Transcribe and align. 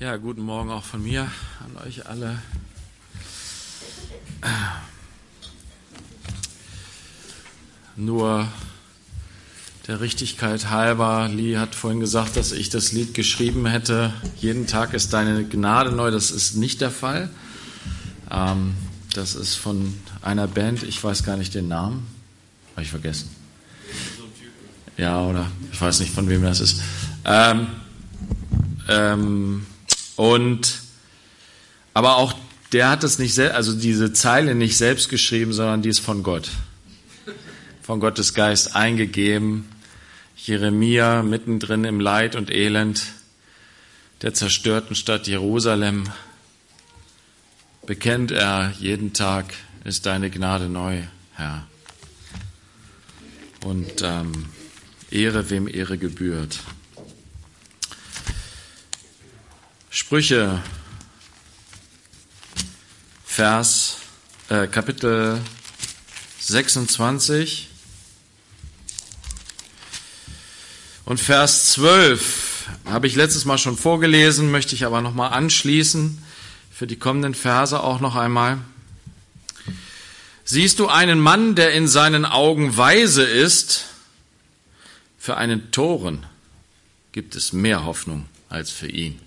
Ja, 0.00 0.16
guten 0.16 0.42
Morgen 0.42 0.70
auch 0.70 0.84
von 0.84 1.02
mir 1.02 1.22
an 1.58 1.84
euch 1.84 2.06
alle. 2.06 2.38
Nur 7.96 8.46
der 9.88 10.00
Richtigkeit 10.00 10.70
halber, 10.70 11.28
Lee 11.28 11.56
hat 11.58 11.74
vorhin 11.74 11.98
gesagt, 11.98 12.36
dass 12.36 12.52
ich 12.52 12.70
das 12.70 12.92
Lied 12.92 13.12
geschrieben 13.12 13.66
hätte, 13.66 14.12
jeden 14.36 14.68
Tag 14.68 14.94
ist 14.94 15.12
deine 15.14 15.44
Gnade 15.44 15.90
neu. 15.90 16.12
Das 16.12 16.30
ist 16.30 16.54
nicht 16.54 16.80
der 16.80 16.92
Fall. 16.92 17.28
Ähm, 18.30 18.76
das 19.14 19.34
ist 19.34 19.56
von 19.56 19.94
einer 20.22 20.46
Band, 20.46 20.84
ich 20.84 21.02
weiß 21.02 21.24
gar 21.24 21.36
nicht 21.36 21.56
den 21.56 21.66
Namen, 21.66 22.06
habe 22.76 22.82
ich 22.82 22.90
vergessen. 22.90 23.30
Ja, 24.96 25.22
oder 25.22 25.50
ich 25.72 25.80
weiß 25.80 25.98
nicht, 25.98 26.14
von 26.14 26.28
wem 26.28 26.44
das 26.44 26.60
ist. 26.60 26.82
Ähm, 27.24 27.66
ähm, 28.88 29.66
und 30.18 30.80
aber 31.94 32.16
auch 32.16 32.34
der 32.72 32.90
hat 32.90 33.04
es 33.04 33.20
nicht, 33.20 33.38
also 33.38 33.72
diese 33.72 34.12
Zeile 34.12 34.56
nicht 34.56 34.76
selbst 34.76 35.08
geschrieben, 35.08 35.52
sondern 35.52 35.80
die 35.80 35.90
ist 35.90 36.00
von 36.00 36.24
Gott, 36.24 36.50
von 37.82 38.00
Gottes 38.00 38.34
Geist 38.34 38.74
eingegeben. 38.74 39.68
Jeremia 40.36 41.22
mittendrin 41.22 41.84
im 41.84 42.00
Leid 42.00 42.34
und 42.34 42.50
Elend 42.50 43.06
der 44.22 44.34
zerstörten 44.34 44.96
Stadt 44.96 45.28
Jerusalem 45.28 46.10
bekennt 47.86 48.32
er 48.32 48.72
jeden 48.80 49.12
Tag, 49.12 49.54
ist 49.84 50.04
deine 50.06 50.30
Gnade 50.30 50.68
neu, 50.68 51.04
Herr. 51.34 51.64
Und 53.64 54.02
ähm, 54.02 54.46
Ehre, 55.12 55.48
wem 55.50 55.68
Ehre 55.68 55.96
gebührt. 55.96 56.58
Sprüche, 59.98 60.62
Vers, 63.26 63.96
äh, 64.48 64.68
Kapitel 64.68 65.40
26 66.38 67.68
und 71.04 71.18
Vers 71.18 71.72
12 71.72 72.68
habe 72.84 73.08
ich 73.08 73.16
letztes 73.16 73.44
Mal 73.44 73.58
schon 73.58 73.76
vorgelesen, 73.76 74.52
möchte 74.52 74.76
ich 74.76 74.86
aber 74.86 75.02
nochmal 75.02 75.32
anschließen 75.32 76.22
für 76.70 76.86
die 76.86 76.96
kommenden 76.96 77.34
Verse 77.34 77.82
auch 77.82 77.98
noch 77.98 78.14
einmal. 78.14 78.58
Siehst 80.44 80.78
du 80.78 80.86
einen 80.86 81.18
Mann, 81.18 81.56
der 81.56 81.72
in 81.72 81.88
seinen 81.88 82.24
Augen 82.24 82.76
weise 82.76 83.24
ist, 83.24 83.86
für 85.18 85.36
einen 85.36 85.72
Toren 85.72 86.24
gibt 87.10 87.34
es 87.34 87.52
mehr 87.52 87.84
Hoffnung 87.84 88.26
als 88.48 88.70
für 88.70 88.86
ihn. 88.88 89.20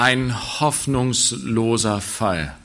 Ein 0.00 0.34
hoffnungsloser 0.60 2.00
Fall. 2.00 2.56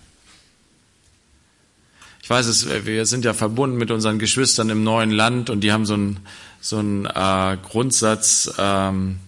Ich 2.24 2.30
weiß 2.30 2.46
es, 2.46 2.86
wir 2.86 3.06
sind 3.06 3.26
ja 3.26 3.34
verbunden 3.34 3.76
mit 3.76 3.92
unseren 3.92 4.20
Geschwistern 4.20 4.70
im 4.70 4.86
neuen 4.86 5.12
Land 5.12 5.50
und 5.50 5.60
die 5.60 5.74
haben 5.74 5.86
so 5.86 5.96
einen, 5.96 6.22
so 6.62 6.78
einen 6.78 7.06
äh, 7.06 7.58
Grundsatz, 7.62 8.54
ähm, 8.58 9.20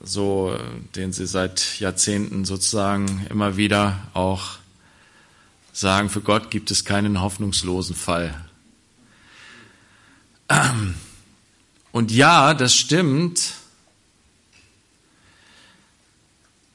so, 0.00 0.56
den 0.94 1.12
sie 1.12 1.26
seit 1.26 1.80
Jahrzehnten 1.80 2.44
sozusagen 2.44 3.26
immer 3.28 3.56
wieder 3.56 3.98
auch 4.14 4.58
sagen, 5.72 6.10
für 6.10 6.20
Gott 6.20 6.52
gibt 6.52 6.70
es 6.70 6.84
keinen 6.84 7.20
hoffnungslosen 7.20 7.96
Fall. 7.96 8.40
Und 11.90 12.12
ja, 12.12 12.54
das 12.54 12.76
stimmt. 12.76 13.54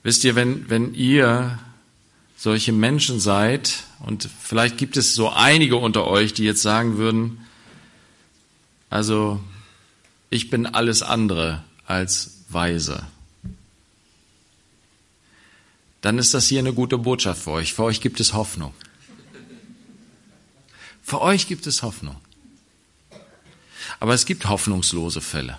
Wisst 0.05 0.23
ihr, 0.23 0.35
wenn, 0.35 0.69
wenn 0.69 0.93
ihr 0.93 1.59
solche 2.37 2.71
Menschen 2.71 3.19
seid, 3.19 3.83
und 3.99 4.29
vielleicht 4.41 4.77
gibt 4.77 4.95
es 4.95 5.15
so 5.15 5.29
einige 5.29 5.75
unter 5.75 6.07
euch, 6.07 6.33
die 6.33 6.43
jetzt 6.43 6.61
sagen 6.61 6.97
würden, 6.97 7.45
also 8.89 9.41
ich 10.29 10.49
bin 10.49 10.65
alles 10.65 11.01
andere 11.01 11.63
als 11.85 12.45
weise 12.47 13.03
dann 16.05 16.19
ist 16.19 16.35
das 16.35 16.45
hier 16.45 16.59
eine 16.59 16.71
gute 16.71 16.99
Botschaft 16.99 17.41
für 17.41 17.49
euch. 17.49 17.73
Für 17.73 17.81
euch 17.81 17.99
gibt 17.99 18.19
es 18.19 18.33
Hoffnung. 18.33 18.75
Für 21.01 21.19
euch 21.19 21.47
gibt 21.47 21.65
es 21.65 21.81
Hoffnung. 21.81 22.15
Aber 23.99 24.13
es 24.13 24.27
gibt 24.27 24.47
hoffnungslose 24.47 25.19
Fälle. 25.19 25.57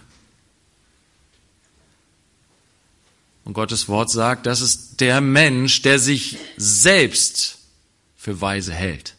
Und 3.47 3.53
Gottes 3.53 3.87
Wort 3.87 4.11
sagt, 4.11 4.45
das 4.47 4.61
ist 4.61 5.01
der 5.01 5.21
Mensch, 5.21 5.81
der 5.83 6.01
sich 6.01 6.37
selbst 6.57 7.59
für 8.17 8.41
weise 8.41 8.73
hält. 8.73 9.15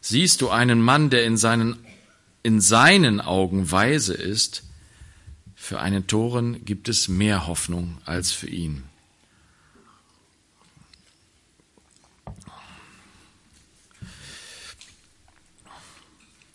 Siehst 0.00 0.40
du 0.40 0.48
einen 0.48 0.80
Mann, 0.80 1.10
der 1.10 1.24
in 1.24 1.36
seinen 1.36 1.76
in 2.42 2.62
seinen 2.62 3.20
Augen 3.20 3.70
weise 3.70 4.14
ist, 4.14 4.62
für 5.54 5.80
einen 5.80 6.06
Toren 6.06 6.64
gibt 6.64 6.88
es 6.88 7.08
mehr 7.08 7.46
Hoffnung 7.46 7.98
als 8.06 8.32
für 8.32 8.48
ihn. 8.48 8.84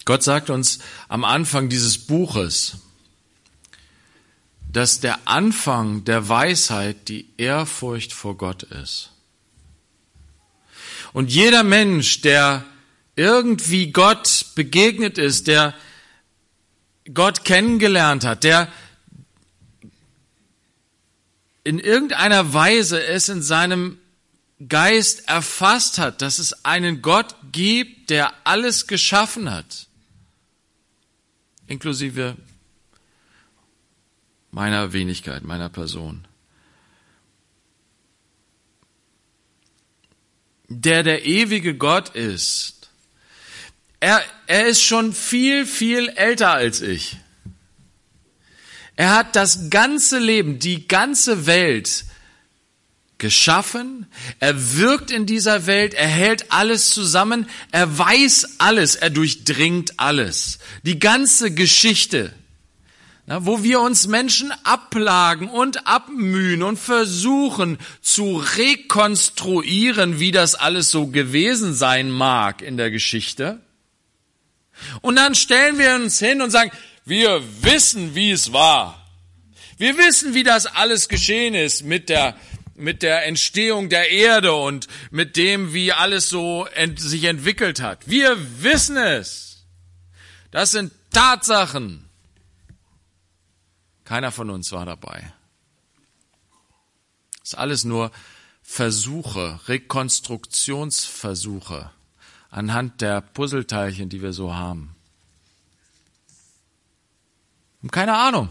Gott 0.05 0.23
sagt 0.23 0.49
uns 0.49 0.79
am 1.07 1.23
Anfang 1.23 1.67
dieses 1.67 1.97
Buches, 1.97 2.77
dass 4.71 4.99
der 4.99 5.27
Anfang 5.27 6.03
der 6.05 6.29
Weisheit 6.29 7.07
die 7.09 7.27
Ehrfurcht 7.37 8.13
vor 8.13 8.37
Gott 8.37 8.63
ist. 8.63 9.11
Und 11.13 11.31
jeder 11.31 11.63
Mensch, 11.63 12.21
der 12.21 12.65
irgendwie 13.15 13.91
Gott 13.91 14.47
begegnet 14.55 15.17
ist, 15.17 15.47
der 15.47 15.73
Gott 17.13 17.45
kennengelernt 17.45 18.25
hat, 18.25 18.43
der 18.43 18.67
in 21.63 21.79
irgendeiner 21.79 22.53
Weise 22.53 23.03
es 23.03 23.29
in 23.29 23.41
seinem 23.41 23.97
Geist 24.67 25.27
erfasst 25.27 25.97
hat, 25.97 26.21
dass 26.21 26.39
es 26.39 26.65
einen 26.65 27.01
Gott 27.01 27.35
gibt, 27.51 28.09
der 28.09 28.33
alles 28.43 28.87
geschaffen 28.87 29.51
hat, 29.51 29.87
inklusive 31.67 32.35
meiner 34.51 34.93
Wenigkeit, 34.93 35.43
meiner 35.43 35.69
Person. 35.69 36.27
Der 40.67 41.03
der 41.03 41.25
ewige 41.25 41.75
Gott 41.75 42.09
ist, 42.09 42.89
er, 43.99 44.21
er 44.47 44.67
ist 44.67 44.81
schon 44.81 45.13
viel, 45.13 45.65
viel 45.65 46.09
älter 46.09 46.51
als 46.51 46.81
ich. 46.81 47.17
Er 48.95 49.13
hat 49.15 49.35
das 49.35 49.69
ganze 49.69 50.19
Leben, 50.19 50.59
die 50.59 50.87
ganze 50.87 51.45
Welt 51.45 52.05
geschaffen. 53.25 54.05
Er 54.39 54.77
wirkt 54.77 55.09
in 55.09 55.25
dieser 55.25 55.65
Welt. 55.65 55.95
Er 55.95 56.07
hält 56.07 56.51
alles 56.51 56.91
zusammen. 56.91 57.49
Er 57.71 57.97
weiß 57.97 58.59
alles. 58.59 58.95
Er 58.95 59.09
durchdringt 59.09 59.99
alles. 59.99 60.59
Die 60.83 60.99
ganze 60.99 61.51
Geschichte. 61.51 62.31
Na, 63.25 63.43
wo 63.43 63.63
wir 63.63 63.81
uns 63.81 64.05
Menschen 64.05 64.53
abplagen 64.63 65.49
und 65.49 65.87
abmühen 65.87 66.61
und 66.61 66.77
versuchen 66.77 67.79
zu 68.03 68.43
rekonstruieren, 68.57 70.19
wie 70.19 70.29
das 70.29 70.53
alles 70.53 70.91
so 70.91 71.07
gewesen 71.07 71.73
sein 71.73 72.11
mag 72.11 72.61
in 72.61 72.77
der 72.77 72.91
Geschichte. 72.91 73.59
Und 75.01 75.15
dann 75.15 75.33
stellen 75.33 75.79
wir 75.79 75.95
uns 75.95 76.19
hin 76.19 76.43
und 76.43 76.51
sagen, 76.51 76.69
wir 77.05 77.41
wissen, 77.63 78.13
wie 78.13 78.29
es 78.29 78.53
war. 78.53 79.03
Wir 79.79 79.97
wissen, 79.97 80.35
wie 80.35 80.43
das 80.43 80.67
alles 80.67 81.09
geschehen 81.09 81.55
ist 81.55 81.83
mit 81.83 82.09
der, 82.09 82.35
mit 82.75 83.01
der 83.01 83.25
Entstehung 83.25 83.89
der 83.89 84.11
Erde 84.11 84.53
und 84.53 84.87
mit 85.11 85.37
dem, 85.37 85.73
wie 85.73 85.93
alles 85.93 86.29
so 86.29 86.65
ent, 86.65 86.99
sich 86.99 87.23
entwickelt 87.23 87.81
hat. 87.81 88.07
Wir 88.07 88.37
wissen 88.61 88.97
es. 88.97 89.65
Das 90.51 90.71
sind 90.71 90.91
Tatsachen. 91.11 92.07
Keiner 94.03 94.31
von 94.31 94.49
uns 94.49 94.71
war 94.71 94.85
dabei. 94.85 95.31
Das 97.39 97.53
ist 97.53 97.57
alles 97.57 97.83
nur 97.83 98.11
Versuche, 98.61 99.59
Rekonstruktionsversuche 99.67 101.91
anhand 102.55 103.01
der 103.01 103.21
Puzzleteilchen, 103.21 104.09
die 104.09 104.21
wir 104.21 104.31
so 104.31 104.55
haben. 104.55 104.95
Und 107.81 107.91
keine 107.91 108.15
Ahnung. 108.15 108.49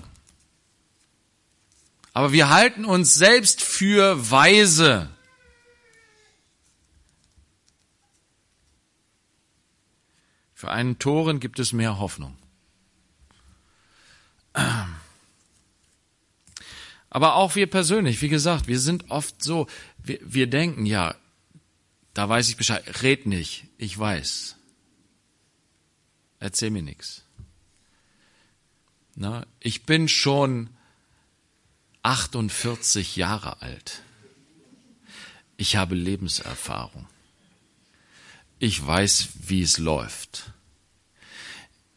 Aber 2.15 2.33
wir 2.33 2.49
halten 2.49 2.85
uns 2.85 3.13
selbst 3.13 3.61
für 3.61 4.31
weise. 4.31 5.11
Für 10.55 10.71
einen 10.71 11.01
Toren 11.01 11.41
gibt 11.41 11.59
es 11.59 11.73
mehr 11.73 11.99
Hoffnung. 11.99 12.39
Aber 17.11 17.35
auch 17.35 17.57
wir 17.57 17.69
persönlich, 17.69 18.23
wie 18.23 18.29
gesagt, 18.29 18.69
wir 18.69 18.79
sind 18.79 19.11
oft 19.11 19.43
so, 19.43 19.67
wir, 19.99 20.21
wir 20.23 20.47
denken, 20.47 20.87
ja, 20.87 21.17
da 22.15 22.29
weiß 22.29 22.49
ich 22.49 22.57
Bescheid, 22.57 23.03
red 23.03 23.27
nicht, 23.27 23.67
ich 23.77 23.99
weiß. 23.99 24.57
Erzähl 26.39 26.71
mir 26.71 26.83
nichts. 26.83 27.25
Na, 29.17 29.47
ich 29.59 29.85
bin 29.85 30.09
schon 30.09 30.74
48 32.05 33.17
Jahre 33.17 33.63
alt. 33.63 34.03
Ich 35.57 35.77
habe 35.77 35.95
Lebenserfahrung. 35.95 37.07
Ich 38.59 38.85
weiß, 38.85 39.29
wie 39.47 39.63
es 39.63 39.79
läuft. 39.79 40.53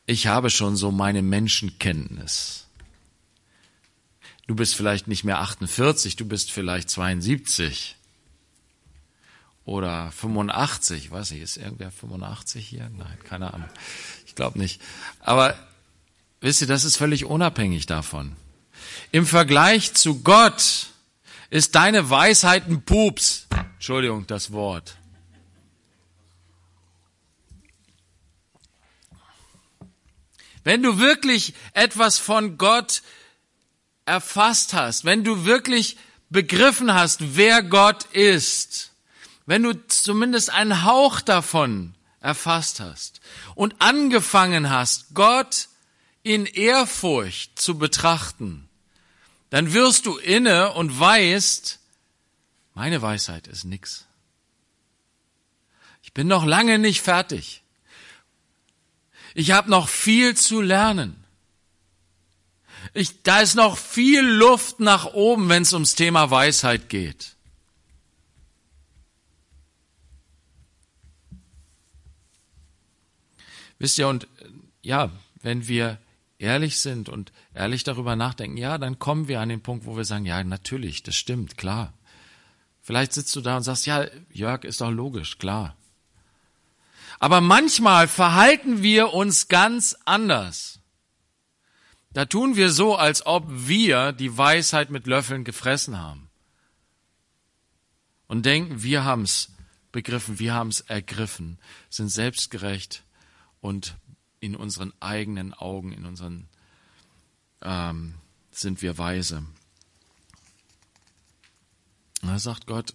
Ich 0.06 0.28
habe 0.28 0.50
schon 0.50 0.76
so 0.78 0.92
meine 0.92 1.22
Menschenkenntnis. 1.22 2.68
Du 4.48 4.56
bist 4.56 4.76
vielleicht 4.76 5.08
nicht 5.08 5.26
mehr 5.26 5.40
48, 5.40 6.16
du 6.16 6.26
bist 6.26 6.52
vielleicht 6.52 6.90
72 6.90 7.98
oder 9.66 10.10
85, 10.14 11.12
weiß 11.12 11.32
ich, 11.32 11.42
ist 11.42 11.58
irgendwer 11.58 11.92
85 11.92 12.66
hier? 12.66 12.90
Nein, 12.96 13.18
keine 13.26 13.54
Ahnung. 13.54 13.70
Ich 14.26 14.36
glaube 14.36 14.58
nicht. 14.58 14.82
Aber 15.20 15.60
wisst 16.40 16.62
ihr, 16.62 16.68
das 16.68 16.86
ist 16.86 16.96
völlig 16.96 17.26
unabhängig 17.26 17.88
davon. 17.88 18.38
Im 19.12 19.26
Vergleich 19.26 19.94
zu 19.94 20.22
Gott 20.22 20.88
ist 21.50 21.76
deine 21.76 22.10
Weisheit 22.10 22.68
ein 22.68 22.84
Pups. 22.84 23.48
Entschuldigung, 23.76 24.28
das 24.28 24.52
Wort. 24.52 24.98
Wenn 30.64 30.84
du 30.84 31.00
wirklich 31.00 31.54
etwas 31.74 32.20
von 32.20 32.58
Gott 32.58 33.02
erfasst 34.06 34.74
hast, 34.74 35.06
wenn 35.06 35.24
du 35.24 35.46
wirklich 35.46 35.98
begriffen 36.30 36.94
hast, 36.94 37.38
wer 37.38 37.64
Gott 37.64 38.04
ist, 38.12 38.92
wenn 39.46 39.64
du 39.64 39.88
zumindest 39.88 40.50
einen 40.50 40.84
Hauch 40.84 41.22
davon 41.22 41.96
erfasst 42.20 42.82
hast 42.82 43.22
und 43.56 43.76
angefangen 43.80 44.70
hast, 44.70 45.14
Gott 45.14 45.70
in 46.24 46.46
Ehrfurcht 46.46 47.58
zu 47.58 47.78
betrachten, 47.78 48.67
dann 49.50 49.74
wirst 49.74 50.06
du 50.06 50.18
inne 50.18 50.74
und 50.74 51.00
weißt, 51.00 51.80
meine 52.74 53.02
Weisheit 53.02 53.48
ist 53.48 53.64
nix. 53.64 54.06
Ich 56.04 56.14
bin 56.14 56.28
noch 56.28 56.46
lange 56.46 56.80
nicht 56.80 57.02
fertig. 57.02 57.64
Ich 59.34 59.52
habe 59.52 59.70
noch 59.70 59.88
viel 59.88 60.36
zu 60.36 60.62
lernen. 60.62 61.24
Ich, 62.94 63.22
da 63.24 63.42
ist 63.42 63.56
noch 63.56 63.78
viel 63.78 64.26
Luft 64.26 64.80
nach 64.80 65.06
oben, 65.14 65.50
wenn 65.50 65.64
es 65.64 65.74
ums 65.74 65.96
Thema 65.96 66.32
Weisheit 66.32 66.90
geht. 66.90 67.36
Wisst 73.80 73.98
ihr, 74.00 74.08
und 74.08 74.28
ja, 74.82 75.12
wenn 75.42 75.68
wir 75.68 76.00
ehrlich 76.40 76.80
sind 76.80 77.10
und 77.10 77.32
ehrlich 77.54 77.84
darüber 77.84 78.16
nachdenken, 78.16 78.58
ja, 78.58 78.78
dann 78.78 79.00
kommen 79.00 79.28
wir 79.28 79.42
an 79.42 79.50
den 79.50 79.62
Punkt, 79.62 79.86
wo 79.86 79.98
wir 79.98 80.06
sagen, 80.06 80.26
ja, 80.26 80.44
natürlich, 80.44 81.04
das 81.04 81.16
stimmt, 81.16 81.58
klar. 81.58 81.94
Vielleicht 82.82 83.14
sitzt 83.14 83.36
du 83.36 83.42
da 83.42 83.58
und 83.58 83.64
sagst, 83.64 83.86
ja, 83.86 84.06
Jörg, 84.32 84.64
ist 84.64 84.82
doch 84.82 84.92
logisch, 84.92 85.40
klar. 85.40 85.76
Aber 87.20 87.42
manchmal 87.42 88.08
verhalten 88.08 88.84
wir 88.84 89.14
uns 89.14 89.48
ganz 89.48 89.98
anders. 90.06 90.80
Da 92.12 92.26
tun 92.26 92.56
wir 92.56 92.72
so, 92.72 92.96
als 92.96 93.26
ob 93.26 93.46
wir 93.48 94.12
die 94.12 94.38
Weisheit 94.38 94.90
mit 94.90 95.08
Löffeln 95.08 95.44
gefressen 95.44 96.00
haben. 96.00 96.30
Und 98.28 98.46
denken, 98.46 98.84
wir 98.84 99.04
haben 99.04 99.24
es 99.24 99.52
begriffen, 99.92 100.40
wir 100.40 100.54
haben 100.54 100.70
es 100.70 100.82
ergriffen, 100.82 101.60
sind 101.90 102.10
selbstgerecht 102.10 103.04
und 103.62 103.96
in 104.48 104.56
unseren 104.56 104.94
eigenen 105.02 105.54
Augen, 105.54 105.92
in 105.92 106.06
unseren 106.06 106.48
ähm, 107.62 108.16
sind 108.50 108.82
wir 108.82 108.98
weise. 108.98 109.46
Da 112.22 112.40
sagt 112.40 112.66
Gott, 112.66 112.94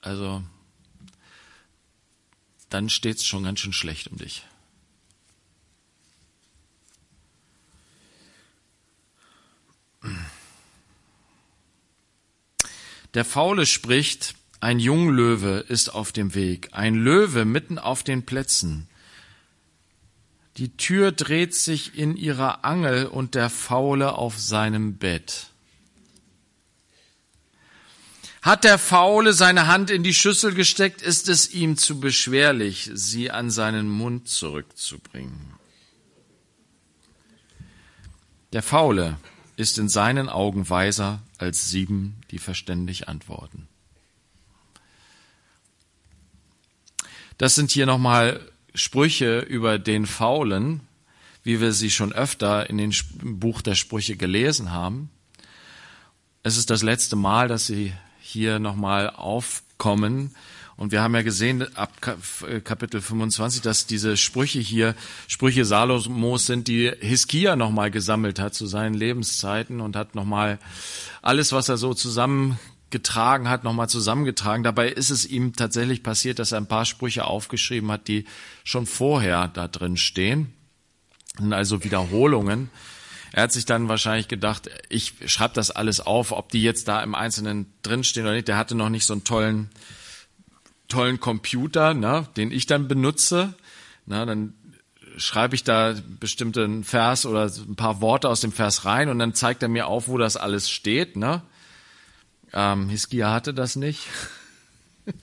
also 0.00 0.42
dann 2.70 2.88
steht 2.88 3.18
es 3.18 3.26
schon 3.26 3.44
ganz 3.44 3.60
schön 3.60 3.74
schlecht 3.74 4.08
um 4.08 4.16
dich. 4.16 4.46
Der 13.12 13.26
Faule 13.26 13.66
spricht, 13.66 14.34
ein 14.60 14.80
Junglöwe 14.80 15.58
ist 15.68 15.90
auf 15.90 16.12
dem 16.12 16.34
Weg, 16.34 16.70
ein 16.72 16.94
Löwe 16.94 17.44
mitten 17.44 17.78
auf 17.78 18.02
den 18.02 18.24
Plätzen. 18.24 18.88
Die 20.58 20.76
Tür 20.76 21.12
dreht 21.12 21.54
sich 21.54 21.96
in 21.96 22.16
ihrer 22.16 22.64
Angel 22.64 23.06
und 23.06 23.34
der 23.34 23.48
Faule 23.48 24.18
auf 24.18 24.38
seinem 24.38 24.98
Bett. 24.98 25.46
Hat 28.42 28.64
der 28.64 28.78
Faule 28.78 29.32
seine 29.32 29.68
Hand 29.68 29.88
in 29.90 30.02
die 30.02 30.14
Schüssel 30.14 30.52
gesteckt, 30.52 31.00
ist 31.00 31.28
es 31.28 31.52
ihm 31.52 31.76
zu 31.76 32.00
beschwerlich, 32.00 32.90
sie 32.92 33.30
an 33.30 33.50
seinen 33.50 33.88
Mund 33.88 34.28
zurückzubringen. 34.28 35.54
Der 38.52 38.62
Faule 38.62 39.16
ist 39.56 39.78
in 39.78 39.88
seinen 39.88 40.28
Augen 40.28 40.68
weiser 40.68 41.22
als 41.38 41.70
sieben, 41.70 42.20
die 42.30 42.38
verständig 42.38 43.08
antworten. 43.08 43.68
Das 47.38 47.54
sind 47.54 47.70
hier 47.70 47.86
nochmal 47.86 48.51
Sprüche 48.74 49.40
über 49.40 49.78
den 49.78 50.06
Faulen, 50.06 50.80
wie 51.44 51.60
wir 51.60 51.72
sie 51.72 51.90
schon 51.90 52.12
öfter 52.12 52.70
in 52.70 52.78
dem 52.78 52.92
Buch 53.22 53.62
der 53.62 53.74
Sprüche 53.74 54.16
gelesen 54.16 54.70
haben. 54.72 55.10
Es 56.42 56.56
ist 56.56 56.70
das 56.70 56.82
letzte 56.82 57.16
Mal, 57.16 57.48
dass 57.48 57.66
sie 57.66 57.92
hier 58.20 58.58
nochmal 58.58 59.10
aufkommen. 59.10 60.34
Und 60.76 60.90
wir 60.90 61.02
haben 61.02 61.14
ja 61.14 61.22
gesehen 61.22 61.66
ab 61.76 62.00
Kapitel 62.00 63.00
25, 63.00 63.60
dass 63.60 63.86
diese 63.86 64.16
Sprüche 64.16 64.58
hier 64.58 64.94
Sprüche 65.28 65.64
Salomos 65.64 66.46
sind, 66.46 66.66
die 66.66 66.90
Hiskia 67.00 67.56
nochmal 67.56 67.90
gesammelt 67.90 68.40
hat 68.40 68.54
zu 68.54 68.66
seinen 68.66 68.94
Lebenszeiten 68.94 69.80
und 69.80 69.96
hat 69.96 70.14
nochmal 70.14 70.58
alles, 71.20 71.52
was 71.52 71.68
er 71.68 71.76
so 71.76 71.94
zusammen 71.94 72.58
getragen 72.92 73.48
hat, 73.48 73.64
nochmal 73.64 73.88
zusammengetragen. 73.88 74.62
Dabei 74.62 74.88
ist 74.88 75.10
es 75.10 75.26
ihm 75.26 75.54
tatsächlich 75.54 76.02
passiert, 76.02 76.38
dass 76.38 76.52
er 76.52 76.58
ein 76.58 76.68
paar 76.68 76.84
Sprüche 76.84 77.24
aufgeschrieben 77.24 77.90
hat, 77.90 78.06
die 78.06 78.26
schon 78.62 78.86
vorher 78.86 79.48
da 79.48 79.66
drin 79.66 79.96
stehen. 79.96 80.52
Also 81.50 81.82
Wiederholungen. 81.82 82.70
Er 83.32 83.44
hat 83.44 83.52
sich 83.52 83.64
dann 83.64 83.88
wahrscheinlich 83.88 84.28
gedacht, 84.28 84.70
ich 84.90 85.14
schreibe 85.26 85.54
das 85.54 85.70
alles 85.70 86.00
auf, 86.00 86.32
ob 86.32 86.50
die 86.50 86.62
jetzt 86.62 86.86
da 86.86 87.02
im 87.02 87.14
Einzelnen 87.14 87.72
drinstehen 87.82 88.26
oder 88.26 88.34
nicht. 88.34 88.48
Der 88.48 88.58
hatte 88.58 88.74
noch 88.74 88.90
nicht 88.90 89.06
so 89.06 89.14
einen 89.14 89.24
tollen, 89.24 89.70
tollen 90.88 91.18
Computer, 91.18 91.94
ne, 91.94 92.28
den 92.36 92.52
ich 92.52 92.66
dann 92.66 92.88
benutze. 92.88 93.54
Na, 94.04 94.26
dann 94.26 94.52
schreibe 95.16 95.54
ich 95.54 95.64
da 95.64 95.94
bestimmten 96.20 96.84
Vers 96.84 97.24
oder 97.24 97.44
ein 97.44 97.76
paar 97.76 98.00
Worte 98.00 98.28
aus 98.28 98.40
dem 98.40 98.52
Vers 98.52 98.84
rein 98.84 99.08
und 99.08 99.18
dann 99.18 99.34
zeigt 99.34 99.62
er 99.62 99.68
mir 99.68 99.86
auf, 99.86 100.08
wo 100.08 100.18
das 100.18 100.36
alles 100.36 100.70
steht. 100.70 101.16
Ne? 101.16 101.42
Ähm, 102.52 102.88
Hiskia 102.88 103.32
hatte 103.32 103.54
das 103.54 103.76
nicht. 103.76 104.06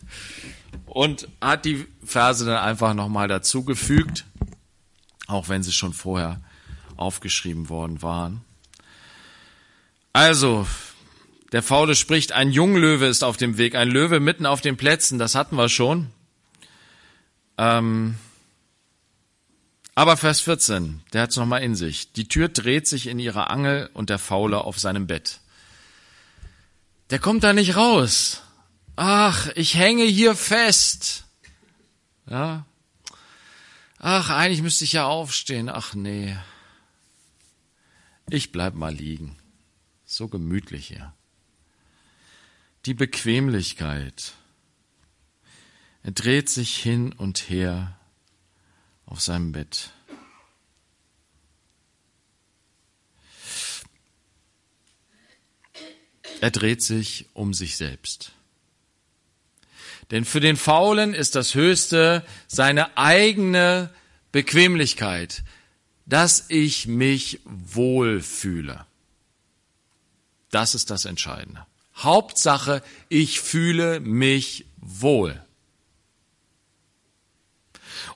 Und 0.86 1.28
hat 1.40 1.66
die 1.66 1.86
Verse 2.04 2.46
dann 2.46 2.58
einfach 2.58 2.94
nochmal 2.94 3.28
dazugefügt, 3.28 4.26
auch 5.28 5.48
wenn 5.48 5.64
sie 5.64 5.72
schon 5.72 5.94
vorher 5.94 6.42
aufgeschrieben 6.98 7.70
worden 7.70 8.02
waren. 8.02 8.42
Also, 10.14 10.68
der 11.52 11.64
Faule 11.64 11.96
spricht, 11.96 12.32
ein 12.32 12.52
Junglöwe 12.52 13.06
ist 13.06 13.24
auf 13.24 13.38
dem 13.38 13.58
Weg, 13.58 13.76
ein 13.76 13.90
Löwe 13.90 14.20
mitten 14.20 14.46
auf 14.46 14.62
den 14.62 14.78
Plätzen, 14.78 15.20
das 15.20 15.36
hatten 15.36 15.56
wir 15.56 15.70
schon. 15.70 16.08
Ähm, 17.58 18.16
aber 19.96 20.18
Vers 20.18 20.42
14, 20.42 21.02
der 21.14 21.24
hat 21.24 21.32
es 21.32 21.38
nochmal 21.38 21.62
in 21.62 21.76
sich. 21.76 22.14
Die 22.14 22.28
Tür 22.28 22.50
dreht 22.50 22.88
sich 22.88 23.08
in 23.08 23.20
ihrer 23.20 23.50
Angel 23.50 23.90
und 23.94 24.10
der 24.10 24.20
Faule 24.20 24.62
auf 24.62 24.80
seinem 24.80 25.08
Bett 25.08 25.40
der 27.10 27.20
kommt 27.20 27.44
da 27.44 27.54
nicht 27.54 27.76
raus. 27.76 28.42
Ach, 28.96 29.50
ich 29.56 29.76
hänge 29.76 30.04
hier 30.04 30.36
fest. 30.36 31.26
Ja. 32.30 32.66
Ach, 33.98 34.30
eigentlich 34.30 34.62
müsste 34.62 34.84
ich 34.84 34.94
ja 34.94 35.06
aufstehen. 35.06 35.70
Ach 35.70 35.94
nee. 35.94 36.38
Ich 38.30 38.52
bleib 38.52 38.76
mal 38.76 38.94
liegen. 38.94 39.38
So 40.06 40.28
gemütlich 40.28 40.88
hier. 40.88 41.14
Die 42.86 42.94
Bequemlichkeit. 42.94 44.34
Er 46.04 46.12
dreht 46.12 46.50
sich 46.50 46.78
hin 46.78 47.12
und 47.14 47.50
her 47.50 47.98
auf 49.06 49.22
seinem 49.22 49.52
Bett. 49.52 49.92
Er 56.42 56.52
dreht 56.52 56.82
sich 56.82 57.26
um 57.34 57.54
sich 57.54 57.78
selbst. 57.78 58.32
Denn 60.12 60.26
für 60.26 60.40
den 60.40 60.58
Faulen 60.58 61.14
ist 61.14 61.36
das 61.36 61.54
Höchste 61.54 62.26
seine 62.48 62.98
eigene 62.98 63.90
Bequemlichkeit, 64.32 65.44
dass 66.06 66.46
ich 66.48 66.88
mich 66.88 67.42
wohlfühle. 67.46 68.86
Das 70.50 70.74
ist 70.74 70.90
das 70.90 71.06
Entscheidende. 71.06 71.66
Hauptsache, 71.96 72.82
ich 73.10 73.40
fühle 73.40 74.00
mich 74.00 74.66
wohl. 74.78 75.40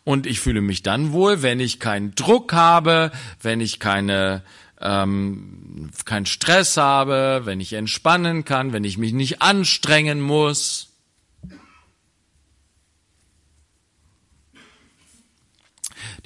Und 0.04 0.26
ich 0.26 0.40
fühle 0.40 0.62
mich 0.62 0.82
dann 0.82 1.12
wohl, 1.12 1.42
wenn 1.42 1.60
ich 1.60 1.80
keinen 1.80 2.16
Druck 2.16 2.54
habe, 2.54 3.12
wenn 3.42 3.62
ich 3.62 3.80
keine 3.80 4.44
ähm, 4.84 5.90
keinen 6.04 6.26
Stress 6.26 6.76
habe, 6.76 7.42
wenn 7.46 7.62
ich 7.62 7.74
entspannen 7.74 8.44
kann, 8.44 8.74
wenn 8.74 8.84
ich 8.84 8.98
mich 8.98 9.14
nicht 9.14 9.42
anstrengen 9.42 10.20
muss. 10.20 10.90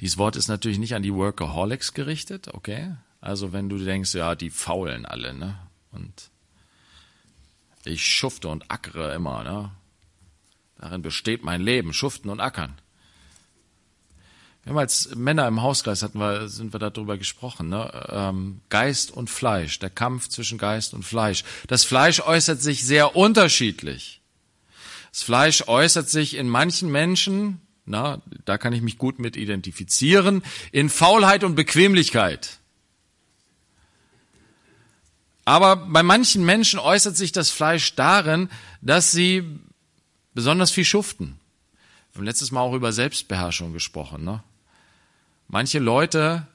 Dieses 0.00 0.18
Wort 0.18 0.36
ist 0.36 0.48
natürlich 0.48 0.78
nicht 0.78 0.94
an 0.94 1.02
die 1.02 1.14
Workaholics 1.14 1.94
gerichtet, 1.94 2.48
okay? 2.52 2.94
Also 3.20 3.52
wenn 3.52 3.68
du 3.68 3.78
denkst, 3.78 4.14
ja, 4.14 4.34
die 4.34 4.50
faulen 4.50 5.06
alle, 5.06 5.34
ne? 5.34 5.58
Und 5.92 6.30
ich 7.84 8.04
schufte 8.04 8.48
und 8.48 8.70
ackere 8.70 9.14
immer, 9.14 9.44
ne? 9.44 9.70
Darin 10.78 11.02
besteht 11.02 11.42
mein 11.42 11.60
Leben, 11.60 11.92
schuften 11.92 12.28
und 12.28 12.40
ackern. 12.40 12.74
Wir 14.68 14.72
haben 14.72 14.80
als 14.80 15.14
Männer 15.14 15.48
im 15.48 15.62
Hauskreis 15.62 16.02
hatten 16.02 16.18
wir, 16.18 16.46
sind 16.48 16.74
wir 16.74 16.78
darüber 16.78 17.16
gesprochen, 17.16 17.70
ne? 17.70 17.90
Ähm, 18.10 18.60
Geist 18.68 19.10
und 19.10 19.30
Fleisch, 19.30 19.78
der 19.78 19.88
Kampf 19.88 20.28
zwischen 20.28 20.58
Geist 20.58 20.92
und 20.92 21.04
Fleisch. 21.04 21.42
Das 21.68 21.86
Fleisch 21.86 22.20
äußert 22.20 22.60
sich 22.60 22.84
sehr 22.84 23.16
unterschiedlich. 23.16 24.20
Das 25.10 25.22
Fleisch 25.22 25.66
äußert 25.68 26.10
sich 26.10 26.36
in 26.36 26.50
manchen 26.50 26.92
Menschen, 26.92 27.62
na, 27.86 28.20
da 28.44 28.58
kann 28.58 28.74
ich 28.74 28.82
mich 28.82 28.98
gut 28.98 29.18
mit 29.18 29.38
identifizieren, 29.38 30.42
in 30.70 30.90
Faulheit 30.90 31.44
und 31.44 31.54
Bequemlichkeit. 31.54 32.58
Aber 35.46 35.76
bei 35.76 36.02
manchen 36.02 36.44
Menschen 36.44 36.78
äußert 36.78 37.16
sich 37.16 37.32
das 37.32 37.48
Fleisch 37.48 37.94
darin, 37.94 38.50
dass 38.82 39.12
sie 39.12 39.44
besonders 40.34 40.70
viel 40.70 40.84
schuften. 40.84 41.40
Wir 42.12 42.18
haben 42.18 42.26
letztes 42.26 42.50
Mal 42.50 42.60
auch 42.60 42.74
über 42.74 42.92
Selbstbeherrschung 42.92 43.72
gesprochen. 43.72 44.24
Ne? 44.24 44.42
Manche 45.48 45.78
Leute 45.78 46.46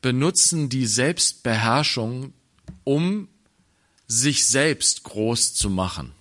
benutzen 0.00 0.68
die 0.68 0.86
Selbstbeherrschung, 0.86 2.32
um 2.84 3.28
sich 4.06 4.46
selbst 4.46 5.04
groß 5.04 5.54
zu 5.54 5.68
machen. 5.68 6.12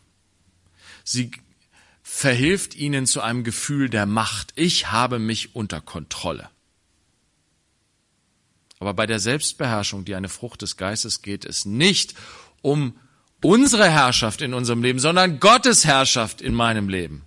Sie 1.04 1.32
verhilft 2.04 2.76
ihnen 2.76 3.06
zu 3.06 3.22
einem 3.22 3.44
Gefühl 3.44 3.90
der 3.90 4.06
Macht. 4.06 4.54
Ich 4.56 4.92
habe 4.92 5.20
mich 5.20 5.56
unter 5.56 5.82
Kontrolle. 5.82 6.50
Aber 8.80 8.94
bei 8.94 9.06
der 9.06 9.20
Selbstbeherrschung, 9.20 10.04
die 10.04 10.16
eine 10.16 10.30
Frucht 10.30 10.62
des 10.62 10.78
Geistes, 10.78 11.22
geht 11.22 11.46
es 11.46 11.66
nicht 11.66 12.16
um 12.62 12.98
unsere 13.42 13.90
Herrschaft 13.90 14.42
in 14.42 14.54
unserem 14.54 14.82
Leben, 14.82 15.00
sondern 15.00 15.40
Gottes 15.40 15.86
Herrschaft 15.86 16.42
in 16.42 16.54
meinem 16.54 16.90
Leben. 16.90 17.24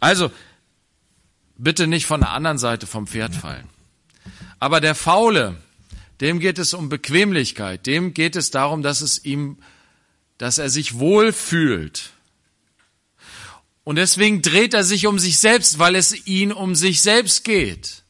Also, 0.00 0.30
bitte 1.62 1.86
nicht 1.86 2.06
von 2.06 2.20
der 2.20 2.30
anderen 2.30 2.58
Seite 2.58 2.86
vom 2.86 3.06
Pferd 3.06 3.34
fallen. 3.34 3.68
Aber 4.58 4.80
der 4.80 4.94
Faule, 4.94 5.56
dem 6.20 6.40
geht 6.40 6.58
es 6.58 6.74
um 6.74 6.88
Bequemlichkeit, 6.88 7.86
dem 7.86 8.14
geht 8.14 8.36
es 8.36 8.50
darum, 8.50 8.82
dass 8.82 9.00
es 9.00 9.24
ihm, 9.24 9.58
dass 10.38 10.58
er 10.58 10.70
sich 10.70 10.98
wohl 10.98 11.32
fühlt. 11.32 12.10
Und 13.84 13.96
deswegen 13.96 14.42
dreht 14.42 14.74
er 14.74 14.84
sich 14.84 15.06
um 15.06 15.18
sich 15.18 15.38
selbst, 15.38 15.78
weil 15.78 15.94
es 15.96 16.26
ihn 16.26 16.52
um 16.52 16.74
sich 16.74 17.00
selbst 17.02 17.44
geht. 17.44 18.02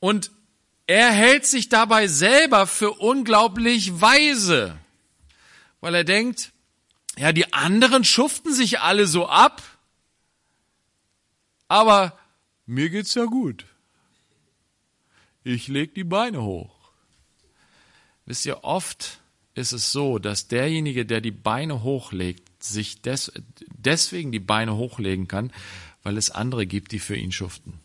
Und 0.00 0.30
er 0.86 1.10
hält 1.12 1.46
sich 1.46 1.68
dabei 1.68 2.08
selber 2.08 2.66
für 2.66 2.92
unglaublich 2.92 4.00
weise, 4.00 4.76
weil 5.80 5.94
er 5.94 6.04
denkt, 6.04 6.51
ja, 7.16 7.32
die 7.32 7.52
anderen 7.52 8.04
schuften 8.04 8.52
sich 8.52 8.80
alle 8.80 9.06
so 9.06 9.26
ab, 9.26 9.62
aber 11.68 12.18
mir 12.66 12.90
geht's 12.90 13.14
ja 13.14 13.24
gut. 13.24 13.66
Ich 15.44 15.68
leg 15.68 15.94
die 15.94 16.04
Beine 16.04 16.42
hoch. 16.42 16.92
Wisst 18.24 18.46
ihr, 18.46 18.64
oft 18.64 19.20
ist 19.54 19.72
es 19.72 19.92
so, 19.92 20.18
dass 20.18 20.48
derjenige, 20.48 21.04
der 21.04 21.20
die 21.20 21.32
Beine 21.32 21.82
hochlegt, 21.82 22.62
sich 22.62 23.02
des, 23.02 23.32
deswegen 23.76 24.32
die 24.32 24.38
Beine 24.38 24.76
hochlegen 24.76 25.28
kann, 25.28 25.52
weil 26.02 26.16
es 26.16 26.30
andere 26.30 26.66
gibt, 26.66 26.92
die 26.92 27.00
für 27.00 27.16
ihn 27.16 27.32
schuften. 27.32 27.80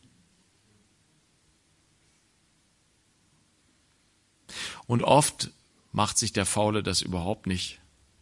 Und 4.85 5.03
oft 5.03 5.51
macht 5.91 6.17
sich 6.17 6.31
der 6.31 6.45
Faule 6.45 6.83
das 6.83 7.01
überhaupt 7.01 7.47
nicht 7.47 7.79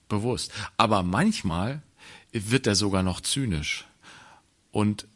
bewusst. 0.07 0.51
Aber 0.77 1.03
manchmal 1.03 1.81
wird 2.31 2.67
er 2.67 2.75
sogar 2.75 3.03
noch 3.03 3.21
zynisch 3.21 3.85
und 4.71 5.07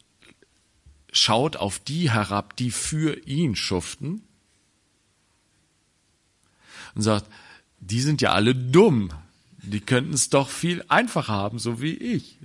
schaut 1.11 1.57
auf 1.57 1.79
die 1.79 2.11
herab, 2.11 2.55
die 2.55 2.71
für 2.71 3.19
ihn 3.27 3.55
schuften 3.55 4.21
und 6.95 7.01
sagt, 7.01 7.25
die 7.79 8.01
sind 8.01 8.21
ja 8.21 8.33
alle 8.33 8.55
dumm. 8.55 9.11
Die 9.61 9.81
könnten 9.81 10.13
es 10.13 10.29
doch 10.29 10.49
viel 10.49 10.83
einfacher 10.87 11.33
haben, 11.33 11.59
so 11.59 11.81
wie 11.81 11.93
ich. 11.93 12.37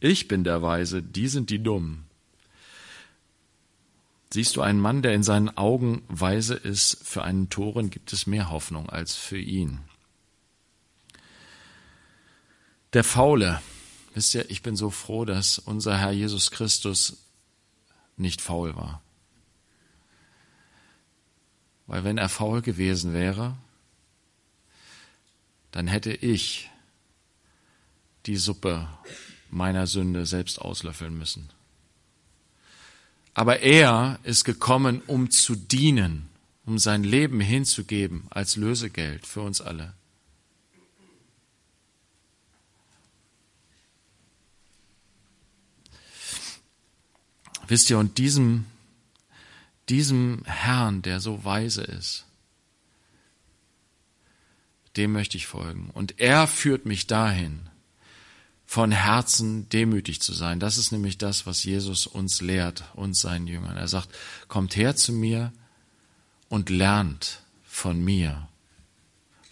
Ich 0.00 0.28
bin 0.28 0.44
der 0.44 0.62
Weise, 0.62 1.02
die 1.02 1.28
sind 1.28 1.50
die 1.50 1.62
Dummen. 1.62 2.04
Siehst 4.32 4.56
du 4.56 4.62
einen 4.62 4.80
Mann, 4.80 5.02
der 5.02 5.14
in 5.14 5.22
seinen 5.22 5.54
Augen 5.58 6.02
weise 6.08 6.54
ist, 6.54 7.06
für 7.06 7.22
einen 7.22 7.50
Toren 7.50 7.90
gibt 7.90 8.14
es 8.14 8.26
mehr 8.26 8.48
Hoffnung 8.48 8.88
als 8.88 9.14
für 9.14 9.38
ihn. 9.38 9.80
Der 12.94 13.04
Faule, 13.04 13.60
wisst 14.14 14.34
ihr, 14.34 14.50
ich 14.50 14.62
bin 14.62 14.74
so 14.74 14.88
froh, 14.88 15.26
dass 15.26 15.58
unser 15.58 15.98
Herr 15.98 16.12
Jesus 16.12 16.50
Christus 16.50 17.18
nicht 18.16 18.40
faul 18.40 18.74
war. 18.74 19.02
Weil 21.86 22.04
wenn 22.04 22.16
er 22.16 22.30
faul 22.30 22.62
gewesen 22.62 23.12
wäre, 23.12 23.54
dann 25.72 25.86
hätte 25.86 26.12
ich 26.12 26.70
die 28.24 28.36
Suppe 28.36 28.88
meiner 29.50 29.86
Sünde 29.86 30.24
selbst 30.24 30.58
auslöffeln 30.58 31.18
müssen. 31.18 31.50
Aber 33.34 33.60
er 33.60 34.18
ist 34.24 34.44
gekommen, 34.44 35.02
um 35.06 35.30
zu 35.30 35.54
dienen, 35.54 36.28
um 36.66 36.78
sein 36.78 37.02
Leben 37.02 37.40
hinzugeben 37.40 38.26
als 38.30 38.56
Lösegeld 38.56 39.26
für 39.26 39.40
uns 39.40 39.60
alle. 39.60 39.94
Wisst 47.68 47.88
ihr, 47.88 47.98
und 47.98 48.18
diesem, 48.18 48.66
diesem 49.88 50.42
Herrn, 50.44 51.00
der 51.00 51.20
so 51.20 51.44
weise 51.44 51.82
ist, 51.82 52.26
dem 54.96 55.12
möchte 55.12 55.38
ich 55.38 55.46
folgen. 55.46 55.88
Und 55.94 56.20
er 56.20 56.46
führt 56.46 56.84
mich 56.84 57.06
dahin, 57.06 57.70
von 58.72 58.90
Herzen 58.90 59.68
demütig 59.68 60.22
zu 60.22 60.32
sein. 60.32 60.58
Das 60.58 60.78
ist 60.78 60.92
nämlich 60.92 61.18
das, 61.18 61.44
was 61.44 61.62
Jesus 61.62 62.06
uns 62.06 62.40
lehrt, 62.40 62.84
uns 62.94 63.20
seinen 63.20 63.46
Jüngern. 63.46 63.76
Er 63.76 63.86
sagt, 63.86 64.08
kommt 64.48 64.76
her 64.76 64.96
zu 64.96 65.12
mir 65.12 65.52
und 66.48 66.70
lernt 66.70 67.42
von 67.66 68.02
mir. 68.02 68.48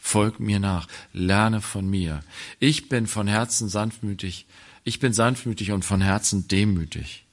Folgt 0.01 0.41
mir 0.41 0.59
nach, 0.59 0.89
lerne 1.13 1.61
von 1.61 1.87
mir. 1.87 2.25
Ich 2.61 2.89
bin 2.89 3.07
von 3.07 3.27
Herzen 3.27 3.69
sanftmütig, 3.69 4.47
ich 4.85 5.01
bin 5.01 5.13
sanftmütig 5.13 5.73
und 5.73 5.85
von 5.85 6.01
Herzen 6.01 6.49
demütig. 6.49 7.27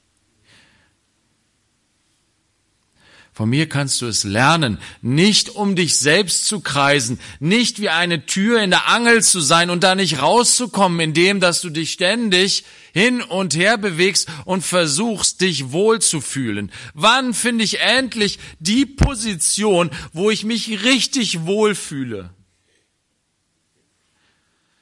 Von 3.37 3.51
mir 3.51 3.69
kannst 3.69 4.01
du 4.01 4.07
es 4.07 4.23
lernen, 4.23 4.79
nicht 5.03 5.49
um 5.49 5.75
dich 5.75 5.97
selbst 5.97 6.47
zu 6.47 6.59
kreisen, 6.59 7.19
nicht 7.39 7.79
wie 7.79 7.89
eine 7.89 8.25
Tür 8.25 8.63
in 8.63 8.71
der 8.71 8.87
Angel 8.87 9.21
zu 9.21 9.41
sein 9.41 9.69
und 9.69 9.83
da 9.83 9.93
nicht 9.93 10.23
rauszukommen, 10.23 10.99
indem 10.99 11.39
dass 11.39 11.61
du 11.61 11.69
dich 11.69 11.91
ständig 11.91 12.63
hin 12.93 13.21
und 13.21 13.55
her 13.55 13.77
bewegst 13.77 14.27
und 14.45 14.63
versuchst, 14.63 15.41
dich 15.41 15.71
wohlzufühlen. 15.71 16.71
Wann 16.95 17.35
finde 17.35 17.63
ich 17.63 17.79
endlich 17.79 18.39
die 18.57 18.87
Position, 18.87 19.91
wo 20.13 20.31
ich 20.31 20.43
mich 20.43 20.83
richtig 20.83 21.45
wohlfühle? 21.45 22.31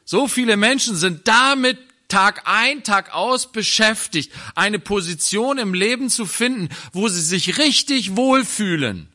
So 0.06 0.30
viele 0.30 0.56
Menschen 0.56 0.96
sind 0.96 1.28
damit 1.28 1.78
Tag 2.16 2.44
ein, 2.46 2.82
Tag 2.86 3.14
aus 3.14 3.52
beschäftigt, 3.52 4.32
eine 4.56 4.80
Position 4.80 5.58
im 5.58 5.74
Leben 5.74 6.10
zu 6.10 6.26
finden, 6.26 6.70
wo 6.94 7.10
sie 7.10 7.20
sich 7.20 7.58
richtig 7.58 8.16
wohlfühlen. 8.16 9.10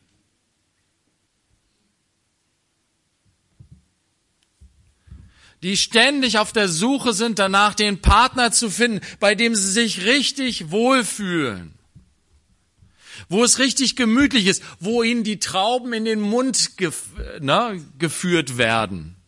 die 5.63 5.77
ständig 5.77 6.39
auf 6.39 6.51
der 6.51 6.67
Suche 6.67 7.13
sind 7.13 7.37
danach, 7.37 7.75
den 7.75 8.01
Partner 8.01 8.51
zu 8.51 8.71
finden, 8.71 8.99
bei 9.19 9.35
dem 9.35 9.53
sie 9.53 9.71
sich 9.71 10.05
richtig 10.05 10.71
wohlfühlen. 10.71 11.75
Wo 13.29 13.43
es 13.43 13.59
richtig 13.59 13.95
gemütlich 13.95 14.47
ist, 14.47 14.63
wo 14.79 15.03
ihnen 15.03 15.23
die 15.23 15.37
Trauben 15.39 15.93
in 15.93 16.05
den 16.05 16.19
Mund 16.19 16.77
gef 16.77 17.03
na, 17.39 17.75
geführt 17.99 18.57
werden. 18.57 19.20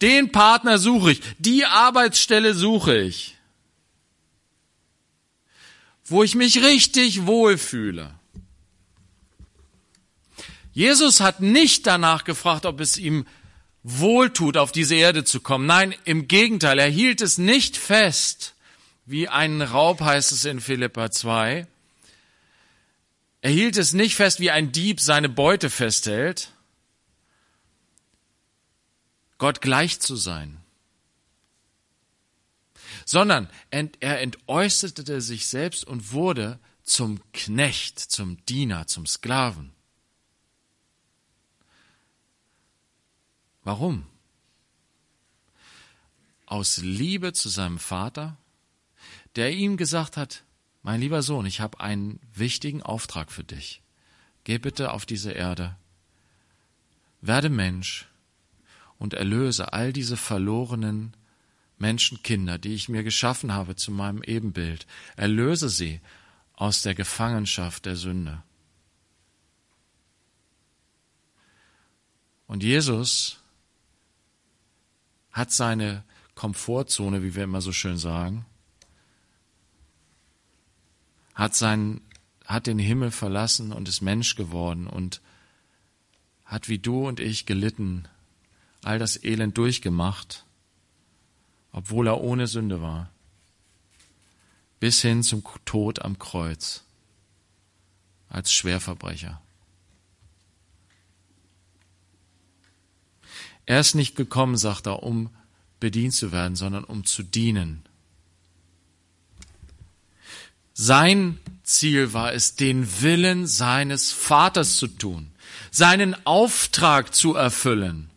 Den 0.00 0.32
Partner 0.32 0.78
suche 0.78 1.12
ich, 1.12 1.20
die 1.38 1.64
Arbeitsstelle 1.64 2.54
suche 2.54 2.96
ich, 2.98 3.36
wo 6.04 6.22
ich 6.22 6.34
mich 6.34 6.62
richtig 6.62 7.26
wohlfühle. 7.26 8.14
Jesus 10.72 11.20
hat 11.20 11.40
nicht 11.40 11.86
danach 11.86 12.24
gefragt, 12.24 12.64
ob 12.64 12.80
es 12.80 12.96
ihm 12.96 13.26
wohltut, 13.82 14.56
auf 14.56 14.72
diese 14.72 14.94
Erde 14.94 15.24
zu 15.24 15.40
kommen. 15.40 15.66
Nein, 15.66 15.94
im 16.04 16.28
Gegenteil, 16.28 16.78
er 16.78 16.88
hielt 16.88 17.20
es 17.20 17.38
nicht 17.38 17.76
fest, 17.76 18.54
wie 19.06 19.28
ein 19.28 19.62
Raub 19.62 20.00
heißt 20.00 20.32
es 20.32 20.44
in 20.44 20.60
Philippa 20.60 21.10
2. 21.10 21.66
Er 23.42 23.50
hielt 23.50 23.76
es 23.76 23.92
nicht 23.92 24.14
fest, 24.14 24.38
wie 24.40 24.50
ein 24.50 24.70
Dieb 24.70 25.00
seine 25.00 25.28
Beute 25.28 25.70
festhält, 25.70 26.52
Gott 29.40 29.62
gleich 29.62 30.00
zu 30.00 30.16
sein, 30.16 30.60
sondern 33.06 33.48
er 33.70 34.20
entäußerte 34.20 35.22
sich 35.22 35.46
selbst 35.46 35.82
und 35.86 36.12
wurde 36.12 36.60
zum 36.82 37.20
Knecht, 37.32 37.98
zum 37.98 38.44
Diener, 38.44 38.86
zum 38.86 39.06
Sklaven. 39.06 39.72
Warum? 43.64 44.06
Aus 46.44 46.76
Liebe 46.76 47.32
zu 47.32 47.48
seinem 47.48 47.78
Vater, 47.78 48.36
der 49.36 49.52
ihm 49.52 49.78
gesagt 49.78 50.18
hat, 50.18 50.44
mein 50.82 51.00
lieber 51.00 51.22
Sohn, 51.22 51.46
ich 51.46 51.60
habe 51.60 51.80
einen 51.80 52.20
wichtigen 52.34 52.82
Auftrag 52.82 53.32
für 53.32 53.44
dich. 53.44 53.80
Geh 54.44 54.58
bitte 54.58 54.92
auf 54.92 55.06
diese 55.06 55.32
Erde, 55.32 55.76
werde 57.22 57.48
Mensch 57.48 58.09
und 59.00 59.14
erlöse 59.14 59.72
all 59.72 59.92
diese 59.92 60.16
verlorenen 60.16 61.14
Menschenkinder, 61.78 62.58
die 62.58 62.74
ich 62.74 62.90
mir 62.90 63.02
geschaffen 63.02 63.52
habe 63.52 63.74
zu 63.74 63.90
meinem 63.90 64.22
Ebenbild. 64.22 64.86
Erlöse 65.16 65.70
sie 65.70 66.00
aus 66.52 66.82
der 66.82 66.94
Gefangenschaft 66.94 67.86
der 67.86 67.96
Sünde. 67.96 68.42
Und 72.46 72.62
Jesus 72.62 73.40
hat 75.32 75.50
seine 75.50 76.04
Komfortzone, 76.34 77.22
wie 77.22 77.34
wir 77.34 77.44
immer 77.44 77.62
so 77.62 77.72
schön 77.72 77.96
sagen, 77.96 78.44
hat 81.34 81.54
seinen, 81.54 82.02
hat 82.44 82.66
den 82.66 82.78
Himmel 82.78 83.12
verlassen 83.12 83.72
und 83.72 83.88
ist 83.88 84.02
Mensch 84.02 84.34
geworden 84.34 84.86
und 84.86 85.22
hat 86.44 86.68
wie 86.68 86.78
du 86.78 87.08
und 87.08 87.18
ich 87.18 87.46
gelitten, 87.46 88.06
all 88.82 88.98
das 88.98 89.22
Elend 89.22 89.56
durchgemacht, 89.58 90.44
obwohl 91.72 92.06
er 92.06 92.20
ohne 92.20 92.46
Sünde 92.46 92.82
war, 92.82 93.10
bis 94.78 95.02
hin 95.02 95.22
zum 95.22 95.42
Tod 95.64 96.02
am 96.02 96.18
Kreuz 96.18 96.84
als 98.28 98.52
Schwerverbrecher. 98.52 99.40
Er 103.66 103.80
ist 103.80 103.94
nicht 103.94 104.16
gekommen, 104.16 104.56
sagt 104.56 104.86
er, 104.86 105.02
um 105.02 105.30
bedient 105.78 106.14
zu 106.14 106.32
werden, 106.32 106.56
sondern 106.56 106.84
um 106.84 107.04
zu 107.04 107.22
dienen. 107.22 107.84
Sein 110.72 111.38
Ziel 111.62 112.12
war 112.12 112.32
es, 112.32 112.56
den 112.56 113.00
Willen 113.02 113.46
seines 113.46 114.12
Vaters 114.12 114.76
zu 114.76 114.88
tun, 114.88 115.30
seinen 115.70 116.14
Auftrag 116.26 117.14
zu 117.14 117.34
erfüllen. 117.34 118.09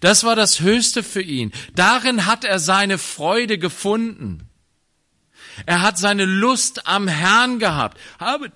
Das 0.00 0.24
war 0.24 0.36
das 0.36 0.60
Höchste 0.60 1.02
für 1.02 1.22
ihn. 1.22 1.52
Darin 1.74 2.26
hat 2.26 2.44
er 2.44 2.58
seine 2.58 2.98
Freude 2.98 3.58
gefunden. 3.58 4.48
Er 5.66 5.82
hat 5.82 5.98
seine 5.98 6.24
Lust 6.24 6.86
am 6.86 7.08
Herrn 7.08 7.58
gehabt. 7.58 7.98
Habe, 8.18 8.52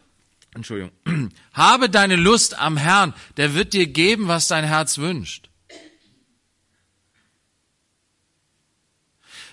Entschuldigung, 0.55 0.93
habe 1.53 1.91
deine 1.91 2.17
Lust 2.17 2.59
am 2.59 2.77
Herrn, 2.77 3.15
der 3.37 3.55
wird 3.55 3.73
dir 3.73 3.87
geben, 3.87 4.29
was 4.29 4.49
dein 4.49 4.65
Herz 4.65 4.99
wünscht. 4.99 5.49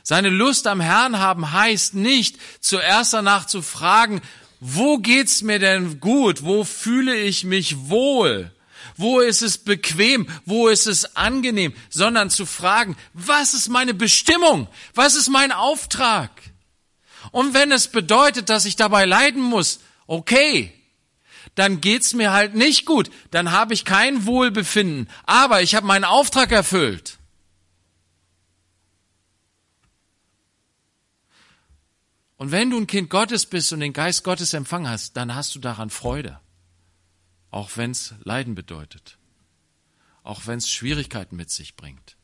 Seine 0.04 0.30
Lust 0.30 0.68
am 0.68 0.82
Herrn 0.82 1.20
haben 1.20 1.52
heißt 1.52 1.94
nicht, 1.94 2.38
zuerst 2.60 3.14
danach 3.14 3.46
zu 3.46 3.62
fragen, 3.62 4.22
wo 4.60 4.98
geht's 4.98 5.42
mir 5.42 5.60
denn 5.60 6.00
gut? 6.00 6.44
Wo 6.44 6.64
fühle 6.64 7.16
ich 7.16 7.44
mich 7.44 7.90
wohl? 7.90 8.52
Wo 8.98 9.20
ist 9.20 9.42
es 9.42 9.58
bequem? 9.58 10.28
Wo 10.46 10.68
ist 10.68 10.88
es 10.88 11.16
angenehm? 11.16 11.74
Sondern 11.90 12.30
zu 12.30 12.46
fragen, 12.46 12.96
was 13.14 13.54
ist 13.54 13.70
meine 13.70 13.94
Bestimmung? 13.94 14.68
Was 14.94 15.16
ist 15.16 15.30
mein 15.30 15.52
Auftrag? 15.52 16.32
Und 17.32 17.54
wenn 17.54 17.72
es 17.72 17.88
bedeutet, 17.88 18.50
dass 18.50 18.66
ich 18.66 18.76
dabei 18.76 19.06
leiden 19.06 19.42
muss, 19.42 19.80
okay, 20.08 20.74
dann 21.56 21.82
geht's 21.82 22.14
mir 22.14 22.32
halt 22.32 22.56
nicht 22.56 22.86
gut. 22.86 23.10
Dann 23.32 23.52
habe 23.52 23.74
ich 23.74 23.86
kein 23.86 24.26
Wohlbefinden. 24.26 25.10
Aber 25.26 25.62
ich 25.62 25.76
habe 25.76 25.86
meinen 25.86 26.06
Auftrag 26.06 26.52
erfüllt. 26.52 27.18
Und 32.38 32.50
wenn 32.52 32.72
du 32.72 32.78
ein 32.80 32.88
Kind 32.88 33.10
Gottes 33.12 33.46
bist 33.46 33.72
und 33.72 33.82
den 33.82 33.94
Geist 33.94 34.24
Gottes 34.24 34.54
empfangen 34.54 34.90
hast, 34.90 35.16
dann 35.16 35.36
hast 35.36 35.54
du 35.54 35.60
daran 35.60 35.92
Freude. 35.92 36.40
Auch 37.52 37.78
wenn 37.78 37.92
es 37.92 38.16
Leiden 38.24 38.56
bedeutet. 38.56 39.18
Auch 40.24 40.48
wenn 40.48 40.58
es 40.58 40.70
Schwierigkeiten 40.70 41.36
mit 41.36 41.52
sich 41.52 41.76
bringt. 41.76 42.18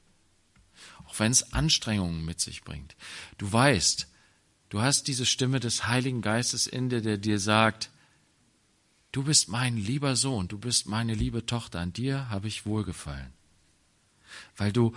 Auch 1.05 1.19
wenn 1.19 1.31
es 1.31 1.53
Anstrengungen 1.53 2.25
mit 2.25 2.39
sich 2.39 2.63
bringt. 2.63 2.95
Du 3.37 3.51
weißt, 3.51 4.07
du 4.69 4.81
hast 4.81 5.07
diese 5.07 5.25
Stimme 5.25 5.59
des 5.59 5.87
Heiligen 5.87 6.21
Geistes 6.21 6.65
in 6.65 6.89
dir, 6.89 7.01
der 7.01 7.17
dir 7.17 7.39
sagt, 7.39 7.91
du 9.11 9.23
bist 9.23 9.49
mein 9.49 9.77
lieber 9.77 10.15
Sohn, 10.15 10.47
du 10.47 10.57
bist 10.57 10.87
meine 10.87 11.13
liebe 11.13 11.45
Tochter, 11.45 11.79
an 11.79 11.93
dir 11.93 12.29
habe 12.29 12.47
ich 12.47 12.65
wohlgefallen. 12.65 13.33
Weil 14.55 14.71
du 14.71 14.95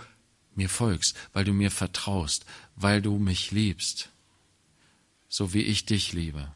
mir 0.55 0.69
folgst, 0.69 1.15
weil 1.33 1.45
du 1.45 1.53
mir 1.53 1.71
vertraust, 1.71 2.45
weil 2.75 3.01
du 3.01 3.17
mich 3.17 3.51
liebst 3.51 4.09
so 5.31 5.53
wie 5.53 5.61
ich 5.61 5.85
dich 5.85 6.11
liebe. 6.11 6.51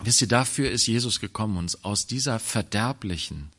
Wisst 0.00 0.20
ihr, 0.20 0.28
dafür 0.28 0.70
ist 0.70 0.86
Jesus 0.86 1.20
gekommen, 1.20 1.56
uns 1.56 1.84
aus 1.84 2.06
dieser 2.06 2.38
verderblichen, 2.38 3.50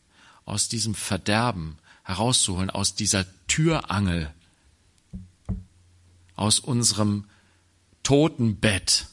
aus 0.46 0.70
diesem 0.70 0.96
Verderben 0.96 1.78
herauszuholen, 2.04 2.70
aus 2.70 2.96
dieser 2.96 3.26
Türangel, 3.48 4.34
aus 6.36 6.60
unserem 6.60 7.26
Totenbett. 8.04 9.08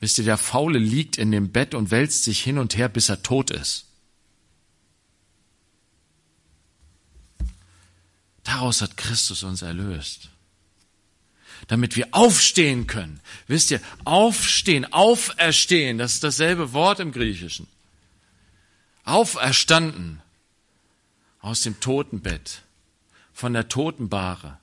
Wisst 0.00 0.18
ihr, 0.18 0.24
der 0.24 0.36
Faule 0.36 0.78
liegt 0.78 1.16
in 1.16 1.30
dem 1.30 1.50
Bett 1.50 1.74
und 1.74 1.90
wälzt 1.90 2.24
sich 2.24 2.42
hin 2.42 2.58
und 2.58 2.76
her, 2.76 2.88
bis 2.88 3.08
er 3.08 3.22
tot 3.22 3.50
ist. 3.50 3.86
Daraus 8.42 8.82
hat 8.82 8.98
Christus 8.98 9.42
uns 9.42 9.62
erlöst. 9.62 10.28
Damit 11.68 11.96
wir 11.96 12.08
aufstehen 12.12 12.86
können. 12.86 13.20
Wisst 13.46 13.70
ihr, 13.70 13.80
aufstehen, 14.04 14.92
auferstehen, 14.92 15.98
das 15.98 16.14
ist 16.14 16.24
dasselbe 16.24 16.72
Wort 16.72 17.00
im 17.00 17.12
Griechischen. 17.12 17.66
Auferstanden 19.04 20.20
aus 21.40 21.60
dem 21.60 21.78
Totenbett, 21.80 22.62
von 23.32 23.52
der 23.52 23.68
Totenbahre, 23.68 24.58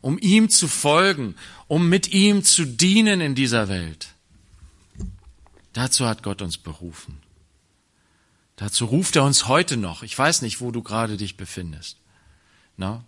um 0.00 0.18
ihm 0.18 0.50
zu 0.50 0.68
folgen, 0.68 1.36
um 1.68 1.88
mit 1.88 2.08
ihm 2.08 2.42
zu 2.44 2.66
dienen 2.66 3.20
in 3.20 3.34
dieser 3.34 3.68
Welt. 3.68 4.08
Dazu 5.72 6.06
hat 6.06 6.22
Gott 6.22 6.42
uns 6.42 6.58
berufen. 6.58 7.22
Dazu 8.56 8.84
ruft 8.84 9.16
er 9.16 9.24
uns 9.24 9.48
heute 9.48 9.76
noch. 9.76 10.02
Ich 10.02 10.16
weiß 10.16 10.42
nicht, 10.42 10.60
wo 10.60 10.70
du 10.70 10.82
gerade 10.82 11.16
dich 11.16 11.36
befindest. 11.36 11.96
Na? 12.76 13.04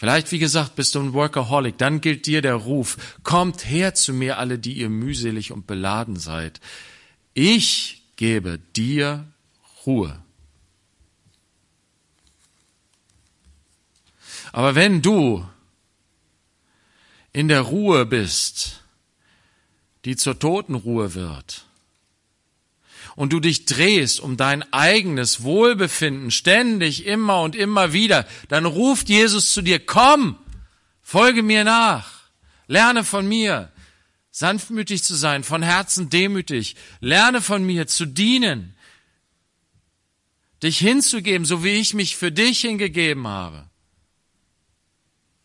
Vielleicht, 0.00 0.32
wie 0.32 0.38
gesagt, 0.38 0.76
bist 0.76 0.94
du 0.94 1.00
ein 1.00 1.12
Workaholic, 1.12 1.76
dann 1.76 2.00
gilt 2.00 2.24
dir 2.24 2.40
der 2.40 2.54
Ruf, 2.54 3.18
kommt 3.22 3.68
her 3.68 3.94
zu 3.94 4.14
mir 4.14 4.38
alle, 4.38 4.58
die 4.58 4.72
ihr 4.72 4.88
mühselig 4.88 5.52
und 5.52 5.66
beladen 5.66 6.16
seid. 6.16 6.58
Ich 7.34 8.00
gebe 8.16 8.58
dir 8.74 9.26
Ruhe. 9.84 10.18
Aber 14.52 14.74
wenn 14.74 15.02
du 15.02 15.46
in 17.34 17.48
der 17.48 17.60
Ruhe 17.60 18.06
bist, 18.06 18.80
die 20.06 20.16
zur 20.16 20.38
Totenruhe 20.38 21.12
wird, 21.12 21.66
und 23.16 23.32
du 23.32 23.40
dich 23.40 23.64
drehst 23.64 24.20
um 24.20 24.36
dein 24.36 24.72
eigenes 24.72 25.42
Wohlbefinden 25.42 26.30
ständig, 26.30 27.06
immer 27.06 27.42
und 27.42 27.56
immer 27.56 27.92
wieder, 27.92 28.26
dann 28.48 28.64
ruft 28.64 29.08
Jesus 29.08 29.52
zu 29.52 29.62
dir, 29.62 29.84
komm, 29.84 30.38
folge 31.02 31.42
mir 31.42 31.64
nach, 31.64 32.10
lerne 32.66 33.04
von 33.04 33.26
mir, 33.26 33.70
sanftmütig 34.30 35.02
zu 35.02 35.14
sein, 35.14 35.44
von 35.44 35.62
Herzen 35.62 36.10
demütig, 36.10 36.76
lerne 37.00 37.40
von 37.40 37.64
mir 37.64 37.86
zu 37.86 38.06
dienen, 38.06 38.74
dich 40.62 40.78
hinzugeben, 40.78 41.44
so 41.44 41.64
wie 41.64 41.80
ich 41.80 41.94
mich 41.94 42.16
für 42.16 42.30
dich 42.30 42.60
hingegeben 42.60 43.26
habe. 43.26 43.70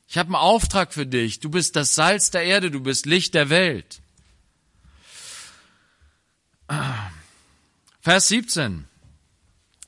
Ich 0.07 0.17
habe 0.17 0.27
einen 0.27 0.35
Auftrag 0.35 0.93
für 0.93 1.05
dich. 1.05 1.39
Du 1.39 1.49
bist 1.49 1.75
das 1.75 1.95
Salz 1.95 2.31
der 2.31 2.43
Erde, 2.43 2.71
du 2.71 2.79
bist 2.79 3.05
Licht 3.05 3.33
der 3.33 3.49
Welt. 3.49 4.01
Vers 8.05 8.27
17. 8.27 8.85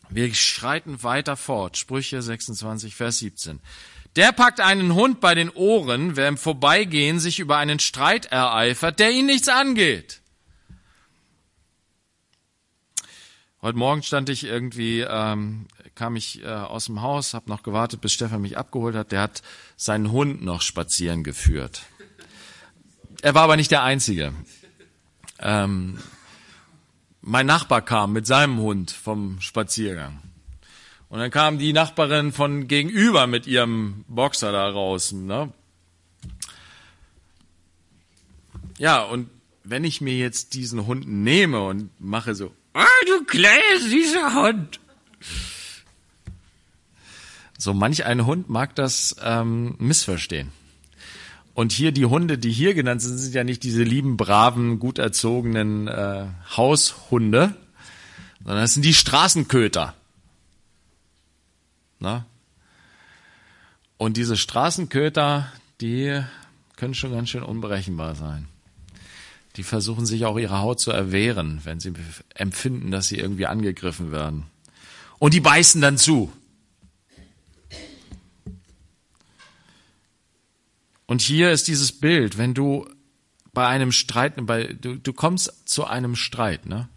Wir 0.10 0.34
schreiten 0.34 1.04
weiter 1.04 1.38
fort. 1.38 1.78
Sprüche 1.78 2.20
26, 2.20 2.96
Vers 2.96 3.20
17. 3.20 3.60
Der 4.16 4.32
packt 4.32 4.60
einen 4.60 4.96
Hund 4.96 5.22
bei 5.22 5.36
den 5.36 5.52
Ohren, 5.52 6.16
wer 6.16 6.28
im 6.28 6.40
Vorbeigehen 6.40 7.20
sich 7.20 7.38
über 7.38 7.58
einen 7.58 7.78
Streit 7.78 8.26
ereifert, 8.26 8.98
der 8.98 9.12
ihn 9.12 9.28
nichts 9.28 9.50
angeht. 9.50 10.22
Heute 13.62 13.78
Morgen 13.78 14.02
stand 14.02 14.30
ich 14.30 14.46
irgendwie, 14.46 15.02
ähm, 15.02 15.68
kam 15.94 16.16
ich 16.16 16.42
äh, 16.42 16.48
aus 16.48 16.86
dem 16.86 17.04
Haus, 17.04 17.36
habe 17.36 17.52
noch 17.52 17.62
gewartet, 17.62 18.02
bis 18.02 18.14
Stefan 18.14 18.42
mich 18.42 18.58
abgeholt 18.58 18.96
hat. 18.96 19.12
Der 19.12 19.22
hat 19.22 19.44
seinen 19.76 20.12
Hund 20.12 20.44
noch 20.44 20.64
spazieren 20.64 21.24
geführt. 21.24 21.84
Er 23.22 23.36
war 23.36 23.44
aber 23.44 23.58
nicht 23.58 23.70
der 23.70 23.84
Einzige. 23.84 24.34
Ähm, 25.38 26.00
mein 27.28 27.46
Nachbar 27.46 27.82
kam 27.82 28.13
mit 28.13 28.26
seinem 28.26 28.58
Hund 28.58 28.90
vom 28.92 29.42
Spaziergang. 29.42 30.20
Und 31.10 31.20
dann 31.20 31.30
kam 31.30 31.58
die 31.58 31.74
Nachbarin 31.74 32.32
von 32.32 32.68
gegenüber 32.68 33.28
mit 33.28 33.48
ihrem 33.48 34.06
Boxer 34.08 34.54
da 34.54 34.70
raus. 34.70 35.12
Ne? 35.12 35.52
Ja, 38.78 39.04
und 39.04 39.30
wenn 39.66 39.84
ich 39.84 40.00
mir 40.00 40.18
jetzt 40.18 40.54
diesen 40.54 40.88
Hund 40.88 41.06
nehme 41.06 41.62
und 41.63 41.90
mache 42.00 42.34
so, 42.34 42.54
ah, 42.74 42.86
du 43.06 43.26
kleiner 43.26 43.80
süßer 43.80 44.34
Hund. 44.34 44.80
So 47.58 47.74
manch 47.74 48.06
ein 48.06 48.26
Hund 48.26 48.50
mag 48.50 48.74
das 48.76 49.18
ähm, 49.22 49.76
missverstehen. 49.80 50.52
Und 51.58 51.72
hier 51.72 51.91
die 51.91 52.06
Hunde, 52.06 52.38
die 52.38 52.52
hier 52.52 52.76
genannt 52.76 53.02
sind, 53.02 53.17
sind 53.17 53.34
ja 53.34 53.43
nicht 53.43 53.63
diese 53.63 53.82
lieben, 53.82 54.15
braven, 54.15 54.78
gut 54.78 55.00
erzogenen 55.00 55.88
äh, 55.88 56.28
Haushunde, 56.56 57.56
sondern 58.43 58.62
das 58.62 58.76
sind 58.76 58.86
die 58.86 58.93
Straßenköter. 58.93 59.96
Na? 61.98 62.28
Und 63.98 64.17
diese 64.17 64.38
Straßenköter, 64.38 65.52
die 65.82 66.22
können 66.76 66.93
schon 66.93 67.12
ganz 67.12 67.30
schön 67.30 67.41
unberechenbar 67.41 68.13
sein. 68.13 68.48
Die 69.56 69.63
versuchen 69.63 70.06
sich 70.06 70.26
auch 70.26 70.38
ihre 70.38 70.60
Haut 70.60 70.80
zu 70.80 70.91
erwehren, 70.91 71.62
wenn 71.63 71.80
sie 71.80 71.91
empfinden, 72.36 72.91
dass 72.91 73.08
sie 73.08 73.17
irgendwie 73.17 73.48
angegriffen 73.48 74.12
werden. 74.12 74.43
Und 75.17 75.34
die 75.34 75.41
beißen 75.41 75.82
dann 75.82 75.98
zu. 75.98 76.32
Und 81.08 81.22
hier 81.22 81.52
ist 81.52 81.67
dieses 81.67 81.93
Bild, 81.93 82.38
wenn 82.38 82.54
du 82.54 82.88
bei 83.54 83.65
einem 83.65 83.91
Streit, 83.91 84.34
bei, 84.46 84.76
du, 84.80 84.98
du 84.98 85.13
kommst 85.13 85.67
zu 85.67 85.86
einem 85.86 86.15
Streit, 86.15 86.67
ne? 86.67 86.89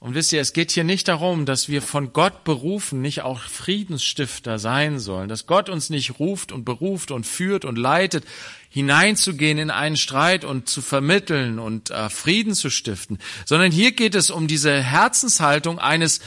Und 0.00 0.14
wisst 0.14 0.32
ihr, 0.32 0.40
es 0.40 0.54
geht 0.54 0.70
hier 0.70 0.82
nicht 0.82 1.08
darum, 1.08 1.44
dass 1.44 1.68
wir 1.68 1.82
von 1.82 2.14
Gott 2.14 2.42
berufen, 2.42 3.02
nicht 3.02 3.20
auch 3.20 3.42
Friedensstifter 3.42 4.58
sein 4.58 4.98
sollen, 4.98 5.28
dass 5.28 5.46
Gott 5.46 5.68
uns 5.68 5.90
nicht 5.90 6.18
ruft 6.18 6.52
und 6.52 6.64
beruft 6.64 7.10
und 7.10 7.26
führt 7.26 7.66
und 7.66 7.76
leitet, 7.76 8.24
hineinzugehen 8.70 9.58
in 9.58 9.70
einen 9.70 9.98
Streit 9.98 10.46
und 10.46 10.70
zu 10.70 10.80
vermitteln 10.80 11.58
und 11.58 11.90
äh, 11.90 12.08
Frieden 12.08 12.54
zu 12.54 12.70
stiften, 12.70 13.18
sondern 13.44 13.72
hier 13.72 13.92
geht 13.92 14.14
es 14.14 14.30
um 14.30 14.46
diese 14.46 14.82
Herzenshaltung 14.82 15.78
eines 15.78 16.20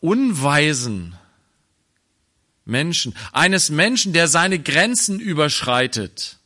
unweisen 0.00 1.17
Menschen, 2.68 3.14
eines 3.32 3.70
Menschen, 3.70 4.12
der 4.12 4.28
seine 4.28 4.58
Grenzen 4.58 5.18
überschreitet. 5.18 6.38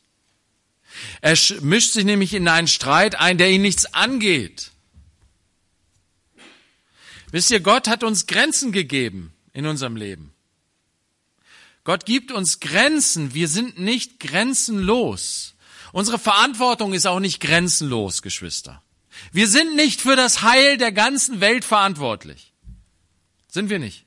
Er 1.21 1.37
mischt 1.61 1.93
sich 1.93 2.05
nämlich 2.05 2.33
in 2.33 2.47
einen 2.47 2.67
Streit 2.67 3.15
ein, 3.19 3.37
der 3.37 3.51
ihn 3.51 3.61
nichts 3.61 3.93
angeht. 3.93 4.71
Wisst 7.31 7.51
ihr, 7.51 7.59
Gott 7.59 7.87
hat 7.87 8.03
uns 8.03 8.27
Grenzen 8.27 8.71
gegeben 8.71 9.33
in 9.53 9.65
unserem 9.65 9.95
Leben. 9.95 10.33
Gott 11.83 12.05
gibt 12.05 12.31
uns 12.31 12.59
Grenzen. 12.59 13.33
Wir 13.33 13.47
sind 13.47 13.79
nicht 13.79 14.19
grenzenlos. 14.19 15.55
Unsere 15.91 16.19
Verantwortung 16.19 16.93
ist 16.93 17.05
auch 17.05 17.19
nicht 17.19 17.39
grenzenlos, 17.39 18.21
Geschwister. 18.21 18.81
Wir 19.31 19.47
sind 19.47 19.75
nicht 19.75 20.01
für 20.01 20.15
das 20.15 20.41
Heil 20.41 20.77
der 20.77 20.91
ganzen 20.91 21.41
Welt 21.41 21.65
verantwortlich. 21.65 22.53
Sind 23.47 23.69
wir 23.69 23.79
nicht. 23.79 24.05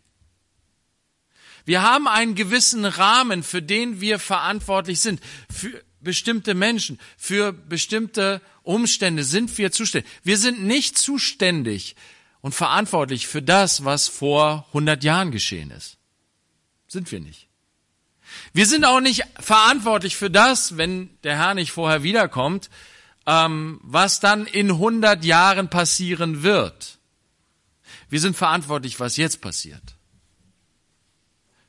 Wir 1.67 1.83
haben 1.83 2.07
einen 2.07 2.37
gewissen 2.37 2.85
Rahmen, 2.85 3.43
für 3.43 3.61
den 3.61 4.01
wir 4.01 4.21
verantwortlich 4.21 5.01
sind. 5.01 5.21
Für 5.51 5.83
bestimmte 6.01 6.55
Menschen, 6.55 7.01
für 7.19 7.53
bestimmte 7.53 8.41
Umstände 8.63 9.25
sind 9.25 9.59
wir 9.59 9.73
zuständig. 9.73 10.09
Wir 10.23 10.39
sind 10.39 10.63
nicht 10.63 10.97
zuständig 10.97 11.97
und 12.41 12.55
verantwortlich 12.55 13.27
für 13.27 13.43
das, 13.43 13.85
was 13.85 14.07
vor 14.07 14.65
100 14.69 15.03
Jahren 15.03 15.33
geschehen 15.33 15.73
ist. 15.73 15.99
Sind 16.87 17.11
wir 17.11 17.19
nicht. 17.19 17.49
Wir 18.53 18.67
sind 18.67 18.85
auch 18.85 19.01
nicht 19.01 19.25
verantwortlich 19.41 20.15
für 20.15 20.31
das, 20.31 20.77
wenn 20.77 21.11
der 21.25 21.37
Herr 21.37 21.55
nicht 21.55 21.73
vorher 21.73 22.05
wiederkommt, 22.05 22.71
ähm, 23.27 23.81
was 23.83 24.21
dann 24.21 24.47
in 24.47 24.71
100 24.71 25.25
Jahren 25.25 25.69
passieren 25.69 26.45
wird. 26.45 26.99
Wir 28.09 28.21
sind 28.21 28.37
verantwortlich, 28.37 29.01
was 29.01 29.17
jetzt 29.17 29.41
passiert 29.41 29.96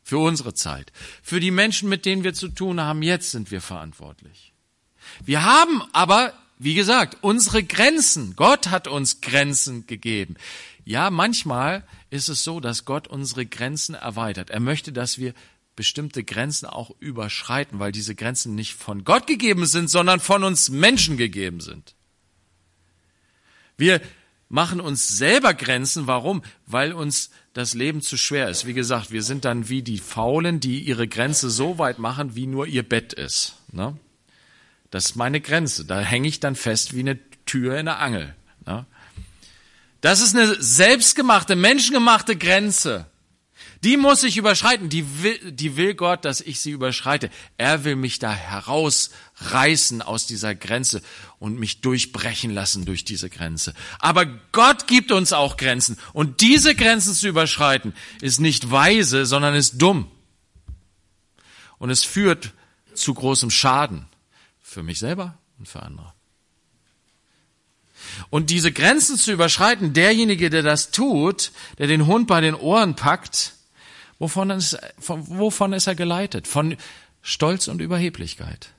für 0.08 0.20
unsere 0.20 0.54
Zeit. 0.54 0.94
Für 1.22 1.42
die 1.42 1.52
Menschen, 1.52 1.90
mit 1.90 2.06
denen 2.06 2.24
wir 2.24 2.34
zu 2.34 2.48
tun 2.48 2.80
haben, 2.80 3.04
jetzt 3.04 3.32
sind 3.32 3.52
wir 3.52 3.60
verantwortlich. 3.60 4.54
Wir 5.26 5.44
haben 5.44 5.84
aber, 5.92 6.32
wie 6.58 6.76
gesagt, 6.76 7.18
unsere 7.20 7.62
Grenzen. 7.62 8.38
Gott 8.38 8.70
hat 8.70 8.88
uns 8.88 9.20
Grenzen 9.20 9.86
gegeben. 9.86 10.36
Ja, 10.86 11.10
manchmal 11.10 11.84
ist 12.10 12.30
es 12.30 12.46
so, 12.46 12.62
dass 12.62 12.86
Gott 12.86 13.10
unsere 13.10 13.46
Grenzen 13.46 13.96
erweitert. 13.96 14.50
Er 14.50 14.62
möchte, 14.62 14.94
dass 14.94 15.18
wir 15.18 15.34
bestimmte 15.76 16.24
Grenzen 16.24 16.68
auch 16.68 16.92
überschreiten, 17.02 17.80
weil 17.80 17.92
diese 17.92 18.16
Grenzen 18.16 18.56
nicht 18.56 18.76
von 18.76 19.04
Gott 19.04 19.28
gegeben 19.28 19.66
sind, 19.66 19.90
sondern 19.90 20.22
von 20.22 20.46
uns 20.46 20.70
Menschen 20.70 21.18
gegeben 21.18 21.60
sind. 21.60 21.96
Wir 23.76 24.00
machen 24.48 24.80
uns 24.80 25.10
selber 25.10 25.54
Grenzen. 25.54 26.08
Warum? 26.08 26.44
Weil 26.66 26.94
uns 26.94 27.30
das 27.58 27.74
Leben 27.74 28.02
zu 28.02 28.18
schwer 28.18 28.50
ist. 28.50 28.68
Wie 28.68 28.74
gesagt, 28.74 29.12
wir 29.12 29.24
sind 29.24 29.44
dann 29.44 29.68
wie 29.68 29.82
die 29.82 29.98
Faulen, 29.98 30.60
die 30.60 30.80
ihre 30.82 31.08
Grenze 31.08 31.50
so 31.50 31.80
weit 31.80 31.98
machen, 31.98 32.36
wie 32.36 32.46
nur 32.46 32.68
ihr 32.68 32.88
Bett 32.88 33.14
ist. 33.14 33.56
Ne? 33.72 33.98
Das 34.92 35.06
ist 35.06 35.16
meine 35.16 35.42
Grenze. 35.42 35.84
Da 35.84 36.00
hänge 36.00 36.28
ich 36.28 36.40
dann 36.40 36.56
fest 36.56 36.96
wie 36.96 37.00
eine 37.00 37.18
Tür 37.46 37.80
in 37.80 37.88
der 37.88 38.00
Angel. 38.00 38.36
Ne? 38.66 38.86
Das 40.02 40.22
ist 40.22 40.36
eine 40.36 40.56
selbstgemachte, 40.62 41.56
menschengemachte 41.56 42.36
Grenze. 42.36 43.08
Die 43.84 43.98
muss 43.98 44.24
ich 44.24 44.38
überschreiten. 44.38 44.90
Die 44.90 45.24
will, 45.24 45.52
die 45.52 45.78
will 45.78 45.96
Gott, 45.96 46.26
dass 46.26 46.42
ich 46.42 46.60
sie 46.62 46.72
überschreite. 46.72 47.32
Er 47.58 47.84
will 47.84 47.96
mich 47.96 48.20
da 48.20 48.34
herausreißen 49.40 50.02
aus 50.02 50.26
dieser 50.26 50.56
Grenze 50.56 51.02
und 51.40 51.60
mich 51.60 51.82
durchbrechen 51.82 52.52
lassen 52.52 52.86
durch 52.86 53.06
diese 53.06 53.30
Grenze. 53.30 53.74
Aber 54.00 54.26
Gott 54.52 54.88
gibt 54.88 55.12
uns 55.12 55.34
auch 55.34 55.58
Grenzen. 55.58 55.98
Und 56.14 56.42
diese 56.42 56.76
Grenzen 56.76 57.14
zu 57.14 57.28
überschreiten, 57.28 57.94
ist 58.22 58.40
nicht 58.40 58.72
weise, 58.72 59.26
sondern 59.26 59.56
ist 59.56 59.82
dumm. 59.82 60.10
Und 61.78 61.90
es 61.90 62.04
führt 62.04 62.54
zu 62.94 63.14
großem 63.14 63.52
Schaden. 63.52 64.06
Für 64.62 64.84
mich 64.84 65.00
selber 65.00 65.38
und 65.60 65.68
für 65.68 65.82
andere. 65.82 66.14
Und 68.30 68.50
diese 68.50 68.72
Grenzen 68.72 69.18
zu 69.18 69.32
überschreiten, 69.32 69.94
derjenige, 69.94 70.50
der 70.50 70.64
das 70.64 70.92
tut, 70.92 71.52
der 71.78 71.88
den 71.88 72.06
Hund 72.06 72.28
bei 72.28 72.42
den 72.42 72.56
Ohren 72.56 72.96
packt, 72.96 73.54
Wovon 74.20 74.50
ist, 74.50 74.78
von, 75.00 75.28
wovon 75.28 75.74
ist 75.74 75.88
er 75.88 75.96
geleitet? 75.96 76.48
Von 76.48 76.76
Stolz 77.22 77.68
und 77.68 77.82
Überheblichkeit, 77.82 78.74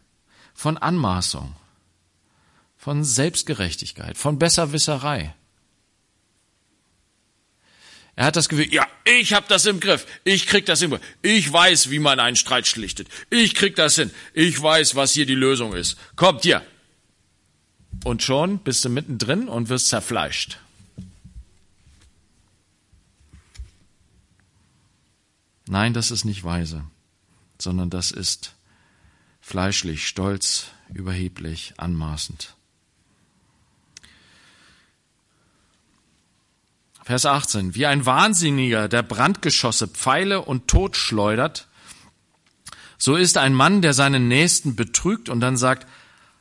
von 0.58 0.76
Anmaßung, 0.76 1.54
von 2.76 3.04
Selbstgerechtigkeit, 3.04 4.18
von 4.18 4.40
Besserwisserei. 4.40 5.32
Er 8.16 8.24
hat 8.24 8.34
das 8.34 8.48
Gefühl, 8.48 8.74
ja, 8.74 8.84
ich 9.04 9.34
habe 9.34 9.46
das 9.48 9.66
im 9.66 9.78
Griff, 9.78 10.04
ich 10.24 10.48
krieg 10.48 10.66
das 10.66 10.82
im 10.82 10.90
Griff, 10.90 11.02
ich 11.22 11.52
weiß, 11.52 11.90
wie 11.90 12.00
man 12.00 12.18
einen 12.18 12.34
Streit 12.34 12.66
schlichtet, 12.66 13.06
ich 13.30 13.54
krieg 13.54 13.76
das 13.76 13.94
hin, 13.94 14.10
ich 14.34 14.60
weiß, 14.60 14.96
was 14.96 15.12
hier 15.12 15.26
die 15.26 15.36
Lösung 15.36 15.74
ist. 15.74 15.96
Kommt 16.16 16.42
hier. 16.42 16.66
Und 18.02 18.24
schon 18.24 18.58
bist 18.58 18.84
du 18.84 18.88
mittendrin 18.88 19.46
und 19.48 19.68
wirst 19.68 19.86
zerfleischt. 19.86 20.58
Nein, 25.68 25.94
das 25.94 26.10
ist 26.10 26.24
nicht 26.24 26.42
weise, 26.42 26.84
sondern 27.60 27.90
das 27.90 28.10
ist 28.10 28.56
fleischlich, 29.48 30.06
stolz, 30.06 30.66
überheblich, 30.92 31.72
anmaßend. 31.78 32.54
Vers 37.02 37.24
18. 37.24 37.74
Wie 37.74 37.86
ein 37.86 38.04
Wahnsinniger, 38.04 38.88
der 38.88 39.02
Brandgeschosse, 39.02 39.88
Pfeile 39.88 40.42
und 40.42 40.68
Tod 40.68 40.98
schleudert, 40.98 41.66
so 42.98 43.16
ist 43.16 43.38
ein 43.38 43.54
Mann, 43.54 43.80
der 43.80 43.94
seinen 43.94 44.28
Nächsten 44.28 44.76
betrügt 44.76 45.30
und 45.30 45.40
dann 45.40 45.56
sagt, 45.56 45.86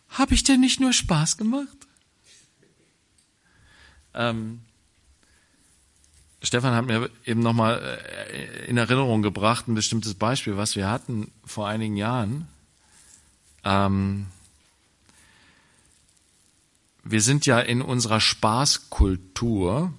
hab 0.09 0.33
ich 0.33 0.43
denn 0.43 0.59
nicht 0.59 0.81
nur 0.81 0.91
Spaß 0.91 1.37
gemacht? 1.37 1.77
Ähm, 4.15 4.59
Stefan 6.43 6.75
hat 6.75 6.85
mir 6.85 7.09
eben 7.25 7.39
nochmal 7.39 7.99
äh, 8.33 8.65
in 8.65 8.75
Erinnerung 8.75 9.21
gebracht, 9.21 9.69
ein 9.69 9.75
bestimmtes 9.75 10.15
Beispiel, 10.15 10.57
was 10.57 10.75
wir 10.75 10.89
hatten 10.89 11.31
vor 11.45 11.69
einigen 11.69 11.95
Jahren. 11.95 12.49
Ähm, 13.67 14.27
wir 17.03 17.21
sind 17.21 17.45
ja 17.45 17.59
in 17.59 17.81
unserer 17.81 18.21
Spaßkultur, 18.21 19.91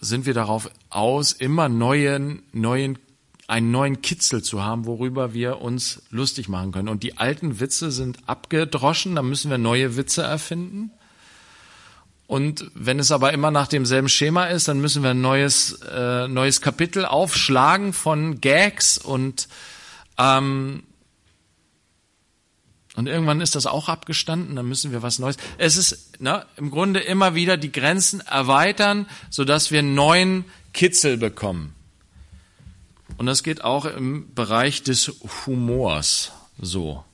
sind 0.00 0.26
wir 0.26 0.34
darauf 0.34 0.70
aus, 0.88 1.32
immer 1.32 1.68
neuen, 1.68 2.42
neuen, 2.52 2.98
einen 3.48 3.72
neuen 3.72 4.02
Kitzel 4.02 4.42
zu 4.42 4.62
haben, 4.62 4.86
worüber 4.86 5.34
wir 5.34 5.60
uns 5.60 6.02
lustig 6.10 6.48
machen 6.48 6.70
können. 6.72 6.88
Und 6.88 7.02
die 7.02 7.18
alten 7.18 7.58
Witze 7.58 7.90
sind 7.90 8.18
abgedroschen, 8.26 9.16
da 9.16 9.22
müssen 9.22 9.50
wir 9.50 9.58
neue 9.58 9.96
Witze 9.96 10.22
erfinden. 10.22 10.92
Und 12.28 12.70
wenn 12.74 13.00
es 13.00 13.10
aber 13.10 13.32
immer 13.32 13.50
nach 13.50 13.66
demselben 13.66 14.08
Schema 14.08 14.46
ist, 14.46 14.68
dann 14.68 14.80
müssen 14.80 15.02
wir 15.02 15.10
ein 15.10 15.20
neues, 15.20 15.80
äh, 15.92 16.28
neues 16.28 16.60
Kapitel 16.60 17.04
aufschlagen 17.04 17.92
von 17.92 18.40
Gags 18.40 18.96
und 18.96 19.48
ähm, 20.20 20.82
und 22.96 23.06
irgendwann 23.06 23.40
ist 23.40 23.54
das 23.54 23.66
auch 23.66 23.88
abgestanden, 23.88 24.56
dann 24.56 24.68
müssen 24.68 24.92
wir 24.92 25.02
was 25.02 25.18
Neues. 25.18 25.36
Es 25.58 25.76
ist 25.76 26.20
ne, 26.20 26.44
im 26.56 26.70
Grunde 26.70 27.00
immer 27.00 27.34
wieder 27.34 27.56
die 27.56 27.72
Grenzen 27.72 28.20
erweitern, 28.20 29.06
sodass 29.30 29.70
wir 29.70 29.78
einen 29.78 29.94
neuen 29.94 30.44
Kitzel 30.74 31.16
bekommen. 31.16 31.74
Und 33.16 33.26
das 33.26 33.42
geht 33.42 33.64
auch 33.64 33.84
im 33.84 34.34
Bereich 34.34 34.82
des 34.82 35.12
Humors 35.46 36.32
so. 36.58 37.04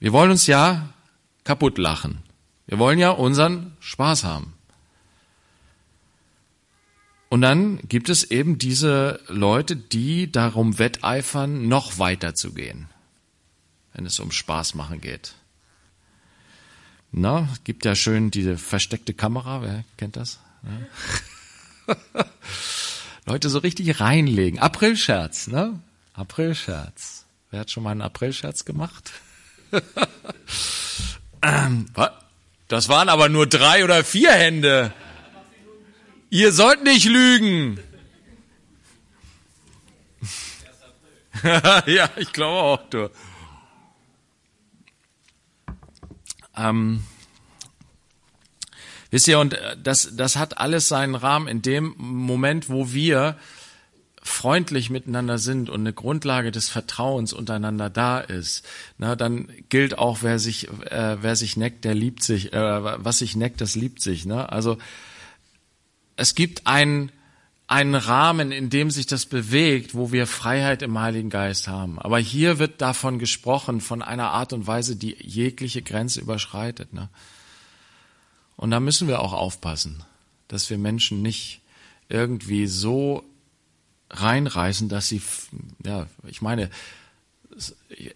Wir 0.00 0.12
wollen 0.12 0.30
uns 0.30 0.46
ja 0.46 0.88
kaputt 1.44 1.78
lachen. 1.78 2.22
Wir 2.66 2.78
wollen 2.78 2.98
ja 2.98 3.10
unseren 3.10 3.76
Spaß 3.80 4.24
haben. 4.24 4.54
Und 7.28 7.42
dann 7.42 7.78
gibt 7.88 8.08
es 8.08 8.24
eben 8.30 8.58
diese 8.58 9.20
Leute, 9.28 9.76
die 9.76 10.32
darum 10.32 10.78
wetteifern, 10.78 11.68
noch 11.68 11.98
weiter 11.98 12.34
zu 12.34 12.52
gehen, 12.52 12.88
wenn 13.92 14.06
es 14.06 14.18
um 14.18 14.30
Spaß 14.30 14.74
machen 14.74 15.00
geht. 15.00 15.34
Na, 17.12 17.48
gibt 17.64 17.84
ja 17.84 17.94
schön 17.94 18.30
diese 18.30 18.56
versteckte 18.56 19.14
Kamera, 19.14 19.62
wer 19.62 19.84
kennt 19.96 20.16
das? 20.16 20.40
Ja. 21.86 22.24
Leute 23.26 23.50
so 23.50 23.58
richtig 23.58 24.00
reinlegen. 24.00 24.58
Aprilscherz, 24.58 25.48
ne? 25.48 25.78
Aprilscherz. 26.14 27.26
Wer 27.50 27.60
hat 27.60 27.70
schon 27.70 27.82
mal 27.82 27.90
einen 27.90 28.02
Aprilscherz 28.02 28.64
gemacht? 28.64 29.12
ähm, 31.42 31.86
was? 31.94 32.10
Das 32.68 32.90
waren 32.90 33.08
aber 33.08 33.30
nur 33.30 33.46
drei 33.46 33.82
oder 33.82 34.04
vier 34.04 34.32
Hände. 34.32 34.92
Ihr 36.30 36.52
sollt 36.52 36.84
nicht 36.84 37.06
lügen. 37.06 37.80
ja, 41.86 42.10
ich 42.16 42.32
glaube 42.32 42.58
auch, 42.58 42.90
du. 42.90 43.10
Ähm, 46.56 47.04
wisst 49.10 49.28
ihr, 49.28 49.38
und 49.38 49.54
äh, 49.54 49.76
das, 49.82 50.10
das 50.16 50.36
hat 50.36 50.58
alles 50.58 50.88
seinen 50.88 51.14
Rahmen 51.14 51.48
in 51.48 51.62
dem 51.62 51.94
Moment, 51.96 52.68
wo 52.68 52.92
wir 52.92 53.38
freundlich 54.20 54.90
miteinander 54.90 55.38
sind 55.38 55.70
und 55.70 55.80
eine 55.80 55.94
Grundlage 55.94 56.50
des 56.50 56.68
Vertrauens 56.68 57.32
untereinander 57.32 57.88
da 57.88 58.18
ist, 58.20 58.66
na, 58.98 59.16
dann 59.16 59.48
gilt 59.70 59.96
auch, 59.96 60.18
wer 60.22 60.38
sich, 60.38 60.68
äh, 60.90 61.22
wer 61.22 61.36
sich 61.36 61.56
neckt, 61.56 61.84
der 61.84 61.94
liebt 61.94 62.22
sich, 62.22 62.52
äh, 62.52 63.02
was 63.04 63.18
sich 63.18 63.36
neckt, 63.36 63.62
das 63.62 63.74
liebt 63.76 64.02
sich. 64.02 64.26
Ne? 64.26 64.50
Also 64.52 64.76
es 66.18 66.34
gibt 66.34 66.66
einen, 66.66 67.12
einen 67.68 67.94
Rahmen, 67.94 68.50
in 68.50 68.70
dem 68.70 68.90
sich 68.90 69.06
das 69.06 69.24
bewegt, 69.24 69.94
wo 69.94 70.10
wir 70.10 70.26
Freiheit 70.26 70.82
im 70.82 70.98
Heiligen 70.98 71.30
Geist 71.30 71.68
haben. 71.68 71.98
Aber 72.00 72.18
hier 72.18 72.58
wird 72.58 72.80
davon 72.80 73.20
gesprochen, 73.20 73.80
von 73.80 74.02
einer 74.02 74.30
Art 74.30 74.52
und 74.52 74.66
Weise, 74.66 74.96
die 74.96 75.16
jegliche 75.20 75.80
Grenze 75.80 76.20
überschreitet. 76.20 76.92
Ne? 76.92 77.08
Und 78.56 78.72
da 78.72 78.80
müssen 78.80 79.06
wir 79.06 79.20
auch 79.20 79.32
aufpassen, 79.32 80.02
dass 80.48 80.68
wir 80.70 80.76
Menschen 80.76 81.22
nicht 81.22 81.60
irgendwie 82.08 82.66
so 82.66 83.22
reinreißen, 84.10 84.88
dass 84.88 85.06
sie, 85.06 85.22
ja, 85.84 86.08
ich 86.26 86.42
meine, 86.42 86.68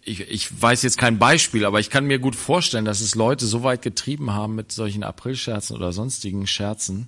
ich, 0.03 0.19
ich 0.19 0.61
weiß 0.61 0.81
jetzt 0.81 0.97
kein 0.97 1.19
Beispiel, 1.19 1.63
aber 1.63 1.79
ich 1.79 1.89
kann 1.89 2.05
mir 2.05 2.19
gut 2.19 2.35
vorstellen, 2.35 2.83
dass 2.83 2.99
es 2.99 3.15
Leute 3.15 3.45
so 3.45 3.63
weit 3.63 3.81
getrieben 3.81 4.33
haben 4.33 4.55
mit 4.55 4.73
solchen 4.73 5.03
Aprilscherzen 5.03 5.77
oder 5.77 5.93
sonstigen 5.93 6.47
Scherzen, 6.47 7.07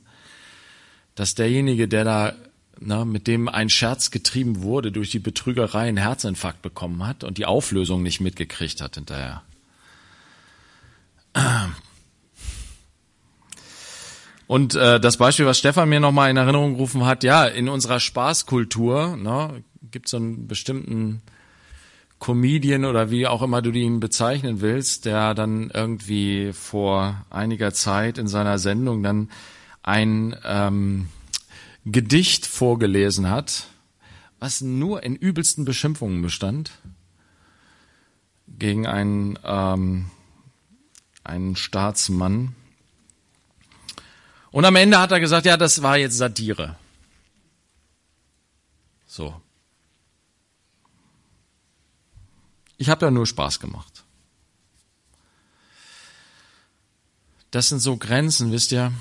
dass 1.15 1.35
derjenige, 1.35 1.87
der 1.87 2.03
da 2.03 2.33
na, 2.79 3.05
mit 3.05 3.27
dem 3.27 3.47
ein 3.47 3.69
Scherz 3.69 4.11
getrieben 4.11 4.61
wurde, 4.61 4.91
durch 4.91 5.09
die 5.09 5.19
Betrügerei 5.19 5.87
einen 5.87 5.97
Herzinfarkt 5.97 6.61
bekommen 6.61 7.07
hat 7.07 7.23
und 7.23 7.37
die 7.37 7.45
Auflösung 7.45 8.03
nicht 8.03 8.19
mitgekriegt 8.19 8.81
hat 8.81 8.95
hinterher. 8.95 9.43
Und 14.47 14.75
äh, 14.75 14.99
das 14.99 15.17
Beispiel, 15.17 15.45
was 15.45 15.57
Stefan 15.57 15.89
mir 15.89 15.99
nochmal 15.99 16.29
in 16.29 16.37
Erinnerung 16.37 16.73
gerufen 16.73 17.05
hat, 17.05 17.23
ja, 17.23 17.45
in 17.45 17.67
unserer 17.69 17.99
Spaßkultur 17.99 19.17
gibt 19.91 20.05
es 20.05 20.11
so 20.11 20.17
einen 20.17 20.47
bestimmten 20.47 21.21
Comedian 22.19 22.85
oder 22.85 23.09
wie 23.11 23.27
auch 23.27 23.41
immer 23.41 23.61
du 23.61 23.71
ihn 23.71 23.99
bezeichnen 23.99 24.61
willst, 24.61 25.05
der 25.05 25.33
dann 25.33 25.69
irgendwie 25.73 26.51
vor 26.53 27.25
einiger 27.29 27.73
Zeit 27.73 28.17
in 28.17 28.27
seiner 28.27 28.59
Sendung 28.59 29.03
dann 29.03 29.29
ein 29.85 30.35
ähm, 30.43 31.09
Gedicht 31.85 32.45
vorgelesen 32.45 33.29
hat, 33.29 33.67
was 34.39 34.61
nur 34.61 35.03
in 35.03 35.15
übelsten 35.15 35.63
Beschimpfungen 35.63 36.21
bestand 36.21 36.71
gegen 38.47 38.87
einen, 38.87 39.37
ähm, 39.43 40.09
einen 41.23 41.55
Staatsmann 41.55 42.55
und 44.55 44.63
am 44.63 44.77
Ende 44.77 44.99
hat 44.99 45.11
er 45.11 45.19
gesagt, 45.19 45.45
ja, 45.45 45.57
das 45.57 45.81
war 45.81 45.97
jetzt 45.97 46.15
Satire. 46.15 46.77
So. 49.05 49.41
Ich 52.77 52.87
habe 52.87 53.05
ja 53.05 53.11
nur 53.11 53.27
Spaß 53.27 53.59
gemacht. 53.59 54.05
Das 57.51 57.67
sind 57.67 57.79
so 57.79 57.97
Grenzen, 57.97 58.53
wisst 58.53 58.71
ihr? 58.71 58.93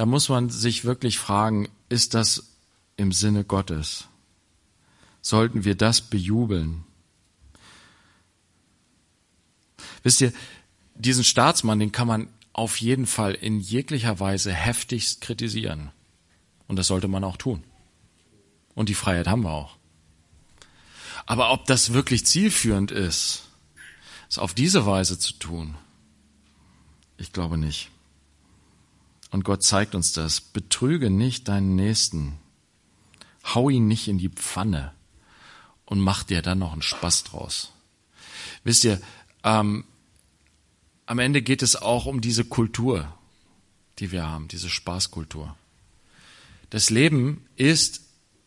Da 0.00 0.06
muss 0.06 0.30
man 0.30 0.48
sich 0.48 0.86
wirklich 0.86 1.18
fragen, 1.18 1.68
ist 1.90 2.14
das 2.14 2.54
im 2.96 3.12
Sinne 3.12 3.44
Gottes? 3.44 4.06
Sollten 5.20 5.66
wir 5.66 5.74
das 5.74 6.00
bejubeln? 6.00 6.86
Wisst 10.02 10.22
ihr, 10.22 10.32
diesen 10.94 11.22
Staatsmann, 11.22 11.78
den 11.78 11.92
kann 11.92 12.08
man 12.08 12.28
auf 12.54 12.80
jeden 12.80 13.04
Fall 13.04 13.34
in 13.34 13.60
jeglicher 13.60 14.18
Weise 14.20 14.54
heftigst 14.54 15.20
kritisieren. 15.20 15.90
Und 16.66 16.76
das 16.76 16.86
sollte 16.86 17.06
man 17.06 17.22
auch 17.22 17.36
tun. 17.36 17.62
Und 18.74 18.88
die 18.88 18.94
Freiheit 18.94 19.28
haben 19.28 19.44
wir 19.44 19.52
auch. 19.52 19.76
Aber 21.26 21.52
ob 21.52 21.66
das 21.66 21.92
wirklich 21.92 22.24
zielführend 22.24 22.90
ist, 22.90 23.42
es 24.30 24.38
auf 24.38 24.54
diese 24.54 24.86
Weise 24.86 25.18
zu 25.18 25.34
tun, 25.34 25.74
ich 27.18 27.34
glaube 27.34 27.58
nicht. 27.58 27.90
Und 29.30 29.44
Gott 29.44 29.62
zeigt 29.62 29.94
uns 29.94 30.12
das. 30.12 30.40
Betrüge 30.40 31.10
nicht 31.10 31.48
deinen 31.48 31.76
Nächsten. 31.76 32.38
Hau 33.44 33.70
ihn 33.70 33.88
nicht 33.88 34.08
in 34.08 34.18
die 34.18 34.28
Pfanne 34.28 34.92
und 35.86 36.00
mach 36.00 36.22
dir 36.22 36.42
dann 36.42 36.58
noch 36.58 36.72
einen 36.72 36.82
Spaß 36.82 37.24
draus. 37.24 37.72
Wisst 38.64 38.84
ihr, 38.84 39.00
ähm, 39.44 39.84
am 41.06 41.18
Ende 41.18 41.42
geht 41.42 41.62
es 41.62 41.76
auch 41.76 42.06
um 42.06 42.20
diese 42.20 42.44
Kultur, 42.44 43.12
die 43.98 44.12
wir 44.12 44.26
haben, 44.26 44.48
diese 44.48 44.68
Spaßkultur. 44.68 45.56
Das 46.70 46.90
Leben 46.90 47.44
ist 47.56 48.02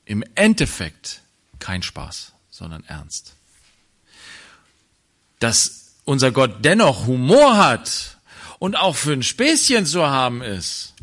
im 0.06 0.24
Endeffekt 0.36 1.22
kein 1.60 1.84
Spaß, 1.84 2.34
sondern 2.50 2.84
ernst. 2.86 3.36
Dass 5.40 5.96
unser 6.06 6.32
Gott 6.32 6.64
dennoch 6.64 7.06
Humor 7.06 7.58
hat 7.58 8.13
und 8.60 8.76
auch 8.76 8.96
für 8.96 9.14
ein 9.14 9.24
Späßchen 9.24 9.86
zu 9.86 10.06
haben 10.06 10.42
ist, 10.42 10.94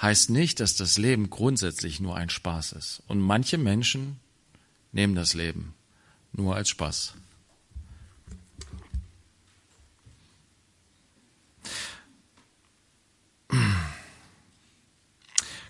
heißt 0.00 0.30
nicht, 0.30 0.60
dass 0.60 0.76
das 0.76 0.98
Leben 0.98 1.30
grundsätzlich 1.30 2.00
nur 2.00 2.16
ein 2.16 2.28
Spaß 2.28 2.72
ist. 2.72 3.02
Und 3.06 3.20
manche 3.20 3.58
Menschen 3.58 4.18
nehmen 4.92 5.14
das 5.14 5.34
Leben 5.34 5.74
nur 6.32 6.56
als 6.56 6.68
Spaß. 6.68 7.14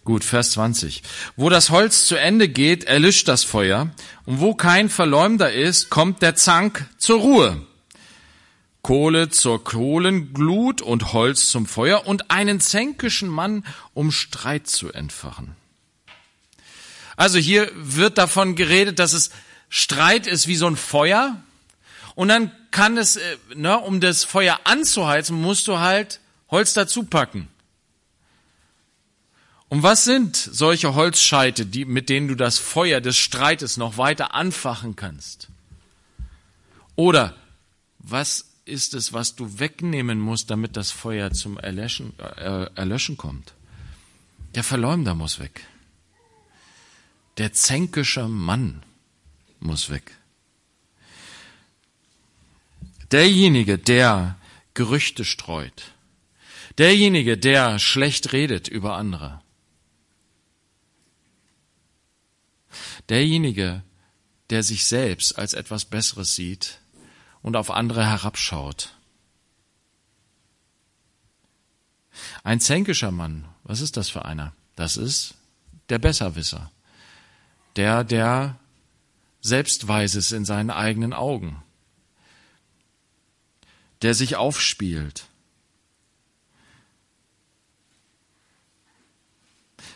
Gut, 0.04 0.24
Vers 0.24 0.52
20. 0.52 1.02
Wo 1.36 1.48
das 1.48 1.70
Holz 1.70 2.06
zu 2.06 2.16
Ende 2.16 2.48
geht, 2.48 2.84
erlischt 2.84 3.28
das 3.28 3.44
Feuer, 3.44 3.90
und 4.24 4.40
wo 4.40 4.54
kein 4.54 4.88
Verleumder 4.88 5.52
ist, 5.52 5.90
kommt 5.90 6.22
der 6.22 6.34
Zank 6.34 6.88
zur 6.98 7.20
Ruhe. 7.20 7.66
Kohle 8.82 9.28
zur 9.28 9.62
Kohlenglut 9.62 10.82
und 10.82 11.12
Holz 11.12 11.48
zum 11.48 11.66
Feuer 11.66 12.06
und 12.06 12.30
einen 12.32 12.60
zänkischen 12.60 13.28
Mann, 13.28 13.64
um 13.94 14.10
Streit 14.10 14.66
zu 14.66 14.92
entfachen. 14.92 15.54
Also 17.16 17.38
hier 17.38 17.70
wird 17.74 18.18
davon 18.18 18.56
geredet, 18.56 18.98
dass 18.98 19.12
es 19.12 19.30
Streit 19.68 20.26
ist 20.26 20.48
wie 20.48 20.56
so 20.56 20.66
ein 20.66 20.76
Feuer. 20.76 21.40
Und 22.16 22.28
dann 22.28 22.50
kann 22.72 22.98
es, 22.98 23.16
äh, 23.16 23.36
ne, 23.54 23.78
um 23.78 24.00
das 24.00 24.24
Feuer 24.24 24.60
anzuheizen, 24.64 25.40
musst 25.40 25.68
du 25.68 25.78
halt 25.78 26.20
Holz 26.50 26.74
dazu 26.74 27.04
packen. 27.04 27.48
Und 29.68 29.82
was 29.82 30.04
sind 30.04 30.36
solche 30.36 30.94
Holzscheite, 30.94 31.64
die, 31.64 31.86
mit 31.86 32.10
denen 32.10 32.28
du 32.28 32.34
das 32.34 32.58
Feuer 32.58 33.00
des 33.00 33.16
Streites 33.16 33.78
noch 33.78 33.96
weiter 33.96 34.34
anfachen 34.34 34.96
kannst? 34.96 35.48
Oder 36.94 37.34
was 37.98 38.51
ist 38.64 38.94
es, 38.94 39.12
was 39.12 39.34
du 39.34 39.58
wegnehmen 39.58 40.20
musst, 40.20 40.50
damit 40.50 40.76
das 40.76 40.90
Feuer 40.90 41.32
zum 41.32 41.58
Erlöschen, 41.58 42.18
äh, 42.18 42.66
Erlöschen 42.74 43.16
kommt? 43.16 43.54
Der 44.54 44.62
Verleumder 44.62 45.14
muss 45.14 45.38
weg. 45.38 45.66
Der 47.38 47.52
zänkische 47.52 48.28
Mann 48.28 48.82
muss 49.58 49.90
weg. 49.90 50.16
Derjenige, 53.10 53.78
der 53.78 54.36
Gerüchte 54.74 55.24
streut. 55.24 55.92
Derjenige, 56.78 57.36
der 57.36 57.78
schlecht 57.78 58.32
redet 58.32 58.68
über 58.68 58.96
andere. 58.96 59.42
Derjenige, 63.08 63.82
der 64.50 64.62
sich 64.62 64.86
selbst 64.86 65.38
als 65.38 65.52
etwas 65.52 65.84
Besseres 65.84 66.34
sieht 66.34 66.78
und 67.42 67.56
auf 67.56 67.70
andere 67.70 68.04
herabschaut. 68.04 68.94
Ein 72.44 72.60
zänkischer 72.60 73.10
Mann, 73.10 73.46
was 73.64 73.80
ist 73.80 73.96
das 73.96 74.08
für 74.08 74.24
einer? 74.24 74.52
Das 74.76 74.96
ist 74.96 75.34
der 75.88 75.98
Besserwisser. 75.98 76.70
Der, 77.76 78.04
der 78.04 78.58
selbstweise 79.40 80.18
ist 80.18 80.32
in 80.32 80.44
seinen 80.44 80.70
eigenen 80.70 81.12
Augen. 81.12 81.62
Der 84.02 84.14
sich 84.14 84.36
aufspielt. 84.36 85.26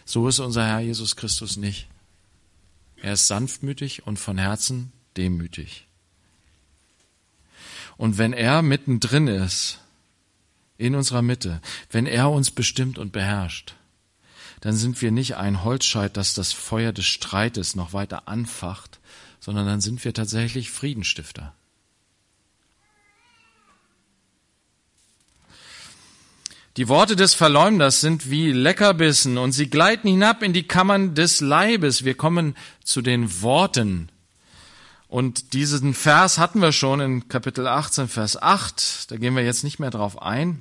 So 0.05 0.29
ist 0.29 0.39
unser 0.39 0.65
Herr 0.65 0.81
Jesus 0.81 1.17
Christus 1.17 1.57
nicht. 1.57 1.89
Er 2.97 3.15
ist 3.15 3.27
sanftmütig 3.27 4.07
und 4.07 4.19
von 4.19 4.39
Herzen 4.39 4.93
demütig. 5.17 5.86
Und 7.97 8.19
wenn 8.19 8.33
er 8.33 8.63
mittendrin 8.63 9.27
ist, 9.27 9.81
in 10.79 10.95
unserer 10.95 11.23
Mitte, 11.23 11.61
wenn 11.91 12.07
er 12.07 12.31
uns 12.31 12.51
bestimmt 12.51 12.99
und 12.99 13.13
beherrscht, 13.13 13.75
dann 14.61 14.75
sind 14.75 15.01
wir 15.01 15.11
nicht 15.11 15.37
ein 15.37 15.65
Holzscheit, 15.65 16.17
das 16.17 16.35
das 16.35 16.53
Feuer 16.53 16.93
des 16.93 17.07
Streites 17.07 17.77
noch 17.77 17.93
weiter 17.93 18.29
anfacht, 18.29 18.99
sondern 19.41 19.67
dann 19.67 19.81
sind 19.81 20.05
wir 20.05 20.13
tatsächlich 20.13 20.71
Friedenstifter. 20.71 21.55
Die 26.77 26.89
Worte 26.89 27.17
des 27.17 27.33
Verleumders 27.33 28.03
sind 28.03 28.31
wie 28.31 28.53
Leckerbissen 28.53 29.39
und 29.39 29.53
sie 29.53 29.71
gleiten 29.71 30.09
hinab 30.09 30.43
in 30.43 30.53
die 30.53 30.65
Kammern 30.65 31.15
des 31.15 31.41
Leibes. 31.41 32.05
Wir 32.05 32.15
kommen 32.15 32.55
zu 32.85 33.01
den 33.01 33.41
Worten. 33.41 34.11
Und 35.17 35.55
diesen 35.55 35.95
Vers 35.95 36.37
hatten 36.37 36.61
wir 36.61 36.73
schon 36.73 37.01
in 37.01 37.29
Kapitel 37.31 37.67
18, 37.67 38.07
Vers 38.07 38.37
8. 38.43 39.11
Da 39.11 39.17
gehen 39.17 39.35
wir 39.35 39.43
jetzt 39.43 39.65
nicht 39.65 39.79
mehr 39.79 39.89
drauf 39.89 40.21
ein. 40.21 40.61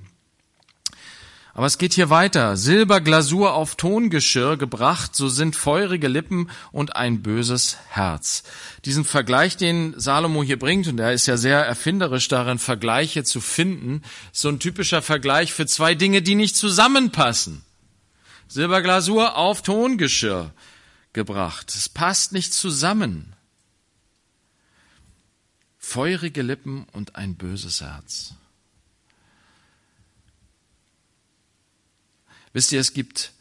Aber 1.54 1.66
es 1.66 1.78
geht 1.78 1.94
hier 1.94 2.10
weiter. 2.10 2.56
Silberglasur 2.56 3.54
auf 3.54 3.76
Tongeschirr 3.76 4.56
gebracht, 4.56 5.14
so 5.14 5.28
sind 5.28 5.58
feurige 5.58 6.08
Lippen 6.08 6.50
und 6.72 6.96
ein 6.96 7.22
böses 7.22 7.76
Herz. 7.90 8.44
Diesen 8.86 9.04
Vergleich, 9.04 9.58
den 9.58 9.94
Salomo 10.00 10.42
hier 10.42 10.58
bringt, 10.58 10.88
und 10.88 11.02
er 11.02 11.12
ist 11.12 11.26
ja 11.26 11.36
sehr 11.36 11.60
erfinderisch 11.66 12.30
darin, 12.30 12.58
Vergleiche 12.58 13.26
zu 13.26 13.42
finden, 13.42 14.04
so 14.32 14.48
ein 14.48 14.60
typischer 14.60 15.02
Vergleich 15.02 15.52
für 15.52 15.66
zwei 15.66 15.96
Dinge, 15.96 16.22
die 16.22 16.36
nicht 16.36 16.56
zusammenpassen. 16.56 17.62
Silberglasur 18.48 19.36
auf 19.36 19.64
Tongeschirr 19.64 20.54
gebracht. 21.12 21.76
Es 21.76 21.90
passt 21.90 22.32
nicht 22.32 22.54
zusammen. 22.54 23.35
Feurige 25.88 26.42
Lippen 26.42 26.86
und 26.94 27.16
ein 27.16 27.36
böses 27.36 27.80
Herz. 27.80 28.34
Wisst 32.54 32.72
ihr, 32.72 32.82
es 32.82 32.92
gibt 32.92 33.32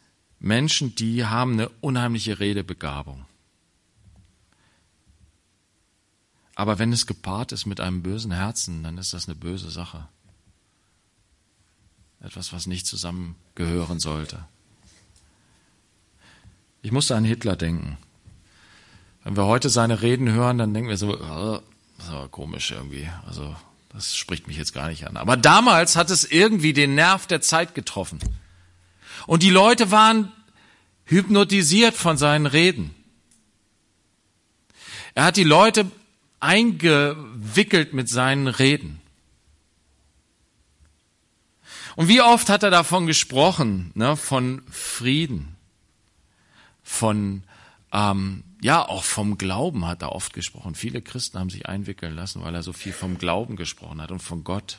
Menschen, 0.40 0.94
die 0.94 1.24
haben 1.24 1.54
eine 1.54 1.70
unheimliche 1.80 2.38
Redebegabung. 2.38 3.24
Aber 6.54 6.78
wenn 6.78 6.92
es 6.92 7.06
gepaart 7.06 7.50
ist 7.52 7.64
mit 7.64 7.80
einem 7.80 8.02
bösen 8.02 8.30
Herzen, 8.30 8.84
dann 8.84 8.98
ist 8.98 9.14
das 9.14 9.26
eine 9.26 9.34
böse 9.34 9.70
Sache. 9.70 10.06
Etwas, 12.20 12.52
was 12.52 12.66
nicht 12.66 12.86
zusammengehören 12.86 13.98
sollte. 13.98 14.44
Ich 16.82 16.92
musste 16.92 17.16
an 17.16 17.24
Hitler 17.24 17.56
denken. 17.56 17.96
Wenn 19.24 19.34
wir 19.34 19.46
heute 19.46 19.70
seine 19.70 20.02
Reden 20.02 20.30
hören, 20.30 20.58
dann 20.58 20.74
denken 20.74 20.90
wir 20.90 20.98
so, 20.98 21.18
oh, 21.18 21.62
das 22.04 22.14
aber 22.14 22.28
komisch 22.28 22.70
irgendwie. 22.70 23.08
Also, 23.26 23.54
das 23.90 24.16
spricht 24.16 24.46
mich 24.46 24.56
jetzt 24.56 24.74
gar 24.74 24.88
nicht 24.88 25.06
an. 25.06 25.16
Aber 25.16 25.36
damals 25.36 25.96
hat 25.96 26.10
es 26.10 26.24
irgendwie 26.24 26.72
den 26.72 26.94
Nerv 26.94 27.26
der 27.26 27.40
Zeit 27.40 27.74
getroffen. 27.74 28.18
Und 29.26 29.42
die 29.42 29.50
Leute 29.50 29.90
waren 29.90 30.32
hypnotisiert 31.06 31.94
von 31.94 32.16
seinen 32.16 32.46
Reden. 32.46 32.94
Er 35.14 35.24
hat 35.24 35.36
die 35.36 35.44
Leute 35.44 35.90
eingewickelt 36.40 37.94
mit 37.94 38.08
seinen 38.08 38.48
Reden. 38.48 39.00
Und 41.96 42.08
wie 42.08 42.20
oft 42.20 42.48
hat 42.48 42.64
er 42.64 42.70
davon 42.70 43.06
gesprochen, 43.06 43.92
ne, 43.94 44.16
von 44.16 44.62
Frieden, 44.70 45.54
von 46.82 47.44
ähm, 47.94 48.42
ja 48.60 48.86
auch 48.86 49.04
vom 49.04 49.38
Glauben 49.38 49.86
hat 49.86 50.02
er 50.02 50.12
oft 50.12 50.34
gesprochen. 50.34 50.74
Viele 50.74 51.00
Christen 51.00 51.38
haben 51.38 51.50
sich 51.50 51.66
einwickeln 51.66 52.14
lassen, 52.14 52.42
weil 52.42 52.54
er 52.54 52.62
so 52.62 52.72
viel 52.72 52.92
vom 52.92 53.16
Glauben 53.16 53.56
gesprochen 53.56 54.02
hat 54.02 54.10
und 54.10 54.20
von 54.20 54.44
Gott. 54.44 54.78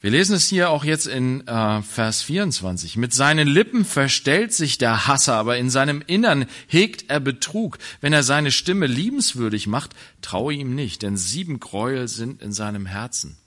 Wir 0.00 0.10
lesen 0.10 0.36
es 0.36 0.48
hier 0.48 0.68
auch 0.68 0.84
jetzt 0.84 1.06
in 1.06 1.46
äh, 1.46 1.80
Vers 1.80 2.20
24. 2.22 2.98
Mit 2.98 3.14
seinen 3.14 3.48
Lippen 3.48 3.86
verstellt 3.86 4.52
sich 4.52 4.76
der 4.76 5.06
Hasser, 5.06 5.34
aber 5.34 5.56
in 5.56 5.70
seinem 5.70 6.02
Innern 6.06 6.44
hegt 6.68 7.08
er 7.08 7.20
Betrug. 7.20 7.78
Wenn 8.02 8.12
er 8.12 8.22
seine 8.22 8.52
Stimme 8.52 8.86
liebenswürdig 8.86 9.66
macht, 9.66 9.92
traue 10.20 10.52
ihm 10.52 10.74
nicht, 10.74 11.00
denn 11.00 11.16
sieben 11.16 11.58
Gräuel 11.58 12.06
sind 12.06 12.42
in 12.42 12.52
seinem 12.52 12.84
Herzen. 12.84 13.38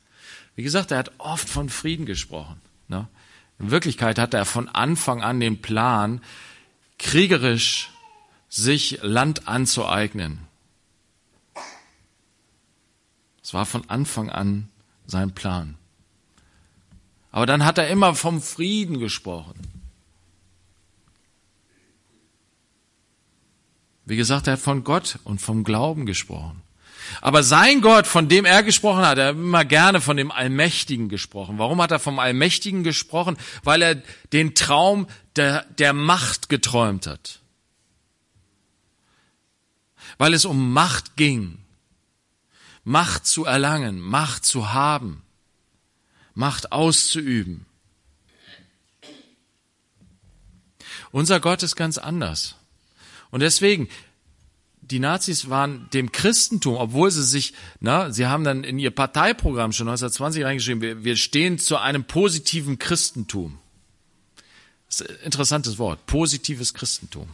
Wie 0.55 0.63
gesagt, 0.63 0.89
er 0.89 0.97
hat 0.97 1.11
oft 1.19 1.47
von 1.47 1.69
Frieden 1.69 2.07
gesprochen. 2.07 2.59
Ne? 2.87 3.07
In 3.59 3.71
Wirklichkeit 3.71 4.19
hatte 4.19 4.37
er 4.37 4.45
von 4.45 4.69
Anfang 4.69 5.23
an 5.23 5.39
den 5.39 5.61
Plan, 5.61 6.21
kriegerisch 6.99 7.91
sich 8.49 8.99
Land 9.01 9.47
anzueignen. 9.47 10.39
Es 13.43 13.53
war 13.53 13.65
von 13.65 13.89
Anfang 13.89 14.29
an 14.29 14.69
sein 15.05 15.33
Plan. 15.33 15.75
Aber 17.31 17.45
dann 17.45 17.65
hat 17.65 17.77
er 17.77 17.87
immer 17.87 18.15
vom 18.15 18.41
Frieden 18.41 18.99
gesprochen. 18.99 19.55
Wie 24.05 24.15
gesagt, 24.15 24.47
er 24.47 24.53
hat 24.53 24.59
von 24.59 24.83
Gott 24.83 25.19
und 25.23 25.41
vom 25.41 25.63
Glauben 25.63 26.05
gesprochen. 26.05 26.61
Aber 27.21 27.43
sein 27.43 27.81
Gott, 27.81 28.07
von 28.07 28.29
dem 28.29 28.45
er 28.45 28.63
gesprochen 28.63 29.05
hat, 29.05 29.17
er 29.17 29.27
hat 29.27 29.35
immer 29.35 29.65
gerne 29.65 30.01
von 30.01 30.17
dem 30.17 30.31
Allmächtigen 30.31 31.09
gesprochen. 31.09 31.57
Warum 31.57 31.81
hat 31.81 31.91
er 31.91 31.99
vom 31.99 32.19
Allmächtigen 32.19 32.83
gesprochen? 32.83 33.37
Weil 33.63 33.81
er 33.81 33.95
den 34.33 34.55
Traum 34.55 35.07
der, 35.35 35.65
der 35.77 35.93
Macht 35.93 36.49
geträumt 36.49 37.07
hat. 37.07 37.39
Weil 40.17 40.33
es 40.33 40.45
um 40.45 40.73
Macht 40.73 41.15
ging. 41.15 41.59
Macht 42.83 43.25
zu 43.25 43.43
erlangen, 43.43 43.99
Macht 43.99 44.45
zu 44.45 44.73
haben, 44.73 45.21
Macht 46.33 46.71
auszuüben. 46.71 47.65
Unser 51.11 51.41
Gott 51.41 51.63
ist 51.63 51.75
ganz 51.75 51.97
anders. 51.97 52.55
Und 53.29 53.41
deswegen, 53.41 53.89
die 54.89 54.99
Nazis 54.99 55.49
waren 55.49 55.89
dem 55.93 56.11
Christentum, 56.11 56.75
obwohl 56.75 57.11
sie 57.11 57.23
sich, 57.23 57.53
na, 57.79 58.11
sie 58.11 58.27
haben 58.27 58.43
dann 58.43 58.63
in 58.63 58.79
ihr 58.79 58.91
Parteiprogramm 58.91 59.73
schon 59.73 59.87
1920 59.87 60.43
reingeschrieben, 60.43 60.81
wir, 60.81 61.03
wir 61.03 61.15
stehen 61.17 61.59
zu 61.59 61.77
einem 61.77 62.05
positiven 62.05 62.79
Christentum. 62.79 63.59
Das 64.87 65.01
ist 65.01 65.09
ein 65.09 65.15
interessantes 65.25 65.77
Wort, 65.77 66.05
positives 66.05 66.73
Christentum. 66.73 67.27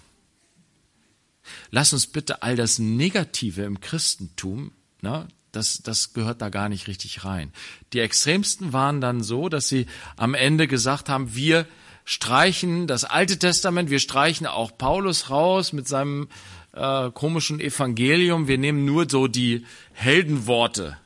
Lass 1.69 1.93
uns 1.93 2.07
bitte 2.07 2.41
all 2.41 2.55
das 2.55 2.79
Negative 2.79 3.63
im 3.63 3.79
Christentum, 3.81 4.71
na, 5.01 5.27
das, 5.51 5.83
das 5.83 6.13
gehört 6.13 6.41
da 6.41 6.49
gar 6.49 6.67
nicht 6.67 6.87
richtig 6.87 7.25
rein. 7.25 7.51
Die 7.93 7.99
Extremsten 7.99 8.73
waren 8.73 9.01
dann 9.01 9.21
so, 9.21 9.49
dass 9.49 9.67
sie 9.67 9.85
am 10.15 10.33
Ende 10.33 10.67
gesagt 10.67 11.09
haben, 11.09 11.35
wir 11.35 11.67
streichen 12.05 12.87
das 12.87 13.03
Alte 13.03 13.37
Testament, 13.37 13.89
wir 13.89 13.99
streichen 13.99 14.47
auch 14.47 14.77
Paulus 14.77 15.29
raus 15.29 15.71
mit 15.71 15.87
seinem 15.87 16.27
äh, 16.73 17.11
komischen 17.11 17.59
Evangelium. 17.59 18.47
Wir 18.47 18.57
nehmen 18.57 18.85
nur 18.85 19.09
so 19.09 19.27
die 19.27 19.65
Heldenworte, 19.93 20.97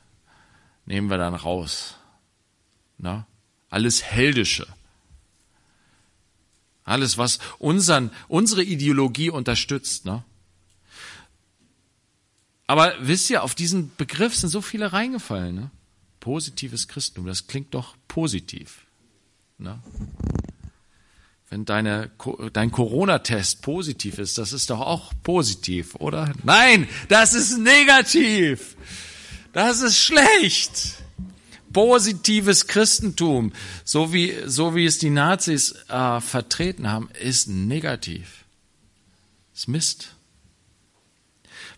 nehmen 0.86 1.08
wir 1.08 1.18
dann 1.18 1.34
raus. 1.34 1.96
Na? 2.98 3.26
Alles 3.70 4.02
Heldische. 4.02 4.66
Alles, 6.84 7.18
was 7.18 7.38
unseren, 7.58 8.10
unsere 8.28 8.62
Ideologie 8.62 9.28
unterstützt. 9.28 10.06
Ne? 10.06 10.24
Aber 12.66 12.94
wisst 13.00 13.28
ihr, 13.28 13.42
auf 13.42 13.54
diesen 13.54 13.94
Begriff 13.96 14.34
sind 14.34 14.48
so 14.48 14.62
viele 14.62 14.92
reingefallen. 14.92 15.54
Ne? 15.54 15.70
Positives 16.20 16.88
Christentum, 16.88 17.26
das 17.26 17.46
klingt 17.46 17.74
doch 17.74 17.96
positiv. 18.08 18.86
Ne? 19.58 19.78
Wenn 21.50 21.64
deine, 21.64 22.10
dein 22.52 22.70
Corona-Test 22.70 23.62
positiv 23.62 24.18
ist, 24.18 24.36
das 24.36 24.52
ist 24.52 24.68
doch 24.68 24.80
auch 24.80 25.12
positiv, 25.22 25.94
oder? 25.94 26.34
Nein, 26.44 26.86
das 27.08 27.32
ist 27.32 27.58
negativ. 27.58 28.76
Das 29.54 29.80
ist 29.80 29.98
schlecht. 29.98 30.96
Positives 31.72 32.66
Christentum, 32.66 33.52
so 33.84 34.12
wie, 34.12 34.34
so 34.46 34.74
wie 34.74 34.84
es 34.84 34.98
die 34.98 35.10
Nazis 35.10 35.74
äh, 35.88 36.20
vertreten 36.20 36.90
haben, 36.90 37.08
ist 37.20 37.48
negativ. 37.48 38.44
ist 39.54 39.68
Mist. 39.68 40.14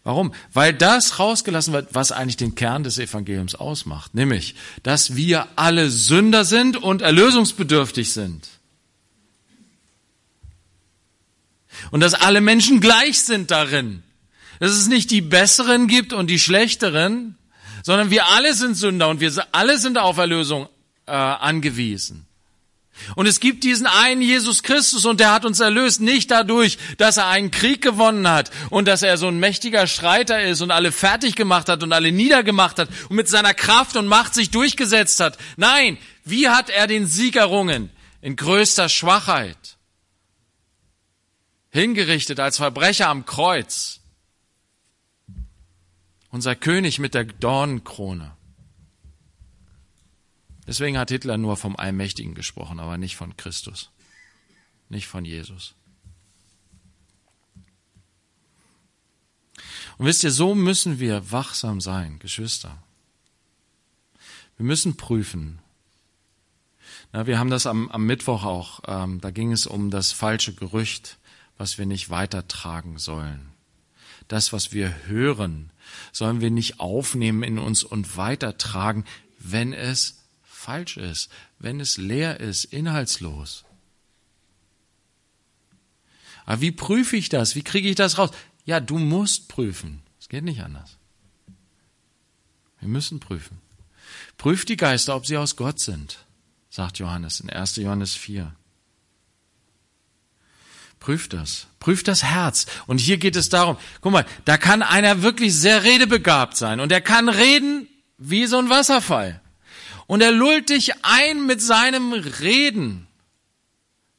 Warum? 0.03 0.33
Weil 0.53 0.73
das 0.73 1.18
rausgelassen 1.18 1.73
wird, 1.75 1.95
was 1.95 2.11
eigentlich 2.11 2.39
den 2.39 2.55
Kern 2.55 2.85
des 2.85 2.99
Evangeliums 2.99 3.55
ausmacht, 3.55 4.14
nämlich, 4.14 4.55
dass 4.83 5.14
wir 5.14 5.47
alle 5.57 5.91
Sünder 5.91 6.45
sind 6.45 6.77
und 6.77 7.03
erlösungsbedürftig 7.03 8.12
sind. 8.12 8.49
Und 11.91 12.01
dass 12.01 12.14
alle 12.14 12.41
Menschen 12.41 12.81
gleich 12.81 13.20
sind 13.22 13.51
darin. 13.51 14.03
Dass 14.59 14.72
es 14.72 14.89
nicht 14.89 15.11
die 15.11 15.22
Besseren 15.22 15.87
gibt 15.89 16.12
und 16.12 16.28
die 16.28 16.39
Schlechteren, 16.39 17.37
sondern 17.83 18.11
wir 18.11 18.28
alle 18.28 18.55
sind 18.55 18.74
Sünder 18.74 19.09
und 19.09 19.20
wir 19.20 19.33
alle 19.53 19.78
sind 19.78 19.99
auf 19.99 20.18
Erlösung 20.18 20.68
äh, 21.07 21.12
angewiesen. 21.12 22.26
Und 23.14 23.26
es 23.26 23.41
gibt 23.41 23.64
diesen 23.64 23.87
einen 23.87 24.20
Jesus 24.20 24.62
Christus 24.62 25.07
und 25.07 25.20
der 25.20 25.33
hat 25.33 25.45
uns 25.45 25.61
erlöst, 25.61 26.01
nicht 26.01 26.31
dadurch, 26.31 26.78
dass 26.99 27.16
er 27.16 27.28
einen 27.28 27.51
Krieg 27.51 27.81
gewonnen 27.83 28.28
hat 28.28 28.51
und 28.68 28.87
dass 28.87 29.03
er 29.03 29.16
so 29.16 29.28
ein 29.28 29.39
mächtiger 29.39 29.87
Streiter 29.87 30.43
ist 30.43 30.61
und 30.61 30.70
alle 30.70 30.93
fertig 30.93 31.35
gemacht 31.35 31.68
hat 31.68 31.83
und 31.83 31.93
alle 31.93 32.12
niedergemacht 32.12 32.78
hat 32.78 32.89
und 33.09 33.16
mit 33.16 33.28
seiner 33.28 33.55
Kraft 33.55 33.97
und 33.97 34.07
Macht 34.07 34.35
sich 34.35 34.51
durchgesetzt 34.51 35.20
hat. 35.20 35.39
Nein, 35.57 35.99
wie 36.24 36.49
hat 36.49 36.68
er 36.68 36.87
den 36.87 37.07
Sieg 37.07 37.37
errungen? 37.37 37.91
In 38.22 38.37
größter 38.37 38.91
Schwachheit 38.91 39.57
hingerichtet 41.71 42.41
als 42.41 42.57
Verbrecher 42.57 43.09
am 43.09 43.25
Kreuz. 43.25 44.01
Unser 46.31 46.55
König 46.55 46.99
mit 46.99 47.14
der 47.14 47.25
Dornenkrone. 47.25 48.37
Deswegen 50.66 50.99
hat 50.99 51.11
Hitler 51.11 51.37
nur 51.37 51.57
vom 51.57 51.75
Allmächtigen 51.75 52.35
gesprochen, 52.35 52.79
aber 52.79 52.97
nicht 52.97 53.16
von 53.16 53.37
Christus, 53.37 53.91
nicht 54.89 55.09
von 55.09 55.25
Jesus. 55.25 55.75
Und 59.99 60.07
wisst 60.07 60.23
ihr, 60.23 60.31
so 60.31 60.55
müssen 60.55 61.01
wir 61.01 61.33
wachsam 61.33 61.81
sein, 61.81 62.21
Geschwister. 62.21 62.83
Wir 64.57 64.64
müssen 64.64 64.97
prüfen. 64.97 65.59
Na, 67.12 67.27
wir 67.27 67.39
haben 67.39 67.51
das 67.51 67.66
am, 67.66 67.91
am 67.91 68.07
Mittwoch 68.07 68.45
auch, 68.45 68.81
ähm, 68.87 69.21
da 69.21 69.31
ging 69.31 69.53
es 69.53 69.66
um 69.66 69.91
das 69.91 70.12
falsche 70.12 70.55
Gerücht 70.55 71.18
was 71.61 71.76
wir 71.76 71.84
nicht 71.84 72.08
weitertragen 72.08 72.96
sollen. 72.96 73.52
Das, 74.28 74.50
was 74.50 74.72
wir 74.72 75.06
hören, 75.06 75.70
sollen 76.11 76.40
wir 76.40 76.50
nicht 76.50 76.80
aufnehmen 76.80 77.42
in 77.42 77.58
uns 77.58 77.84
und 77.84 78.16
weitertragen, 78.16 79.04
wenn 79.38 79.74
es 79.74 80.22
falsch 80.42 80.96
ist, 80.96 81.30
wenn 81.58 81.78
es 81.78 81.98
leer 81.98 82.40
ist, 82.40 82.64
inhaltslos. 82.64 83.66
Aber 86.46 86.62
wie 86.62 86.72
prüfe 86.72 87.18
ich 87.18 87.28
das? 87.28 87.54
Wie 87.54 87.62
kriege 87.62 87.90
ich 87.90 87.96
das 87.96 88.16
raus? 88.16 88.30
Ja, 88.64 88.80
du 88.80 88.98
musst 88.98 89.48
prüfen. 89.48 90.00
Es 90.18 90.30
geht 90.30 90.44
nicht 90.44 90.62
anders. 90.62 90.96
Wir 92.78 92.88
müssen 92.88 93.20
prüfen. 93.20 93.61
Prüft 94.38 94.70
die 94.70 94.78
Geister, 94.78 95.14
ob 95.14 95.26
sie 95.26 95.36
aus 95.36 95.56
Gott 95.56 95.78
sind, 95.78 96.24
sagt 96.70 96.98
Johannes 97.00 97.40
in 97.40 97.50
1. 97.50 97.76
Johannes 97.76 98.14
4. 98.14 98.56
Prüft 101.01 101.32
das. 101.32 101.66
Prüft 101.80 102.09
das 102.09 102.22
Herz. 102.22 102.66
Und 102.86 103.01
hier 103.01 103.16
geht 103.16 103.34
es 103.34 103.48
darum, 103.48 103.78
guck 104.03 104.12
mal, 104.12 104.26
da 104.44 104.59
kann 104.59 104.82
einer 104.82 105.22
wirklich 105.22 105.55
sehr 105.55 105.82
redebegabt 105.82 106.57
sein 106.57 106.78
und 106.78 106.92
er 106.92 107.01
kann 107.01 107.30
reden 107.30 107.88
wie 108.18 108.46
so 108.46 108.59
ein 108.59 108.68
Wasserfall. 108.68 109.40
Und 110.07 110.20
er 110.20 110.30
lullt 110.30 110.68
dich 110.68 110.92
ein 111.03 111.46
mit 111.46 111.62
seinem 111.62 112.12
Reden. 112.12 113.07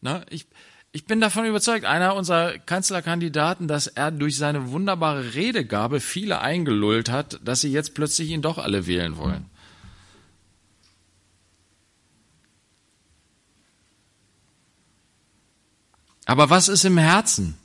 Na, 0.01 0.23
ich, 0.29 0.47
ich 0.91 1.05
bin 1.05 1.21
davon 1.21 1.45
überzeugt, 1.45 1.85
einer 1.85 2.15
unserer 2.15 2.57
Kanzlerkandidaten, 2.57 3.67
dass 3.67 3.85
er 3.85 4.09
durch 4.09 4.37
seine 4.37 4.71
wunderbare 4.71 5.35
Redegabe 5.35 5.99
viele 5.99 6.41
eingelullt 6.41 7.11
hat, 7.11 7.39
dass 7.43 7.61
sie 7.61 7.71
jetzt 7.71 7.93
plötzlich 7.93 8.31
ihn 8.31 8.41
doch 8.41 8.57
alle 8.57 8.87
wählen 8.87 9.17
wollen. 9.17 9.50
Aber 16.25 16.49
was 16.49 16.67
ist 16.67 16.85
im 16.85 16.97
Herzen? 16.97 17.57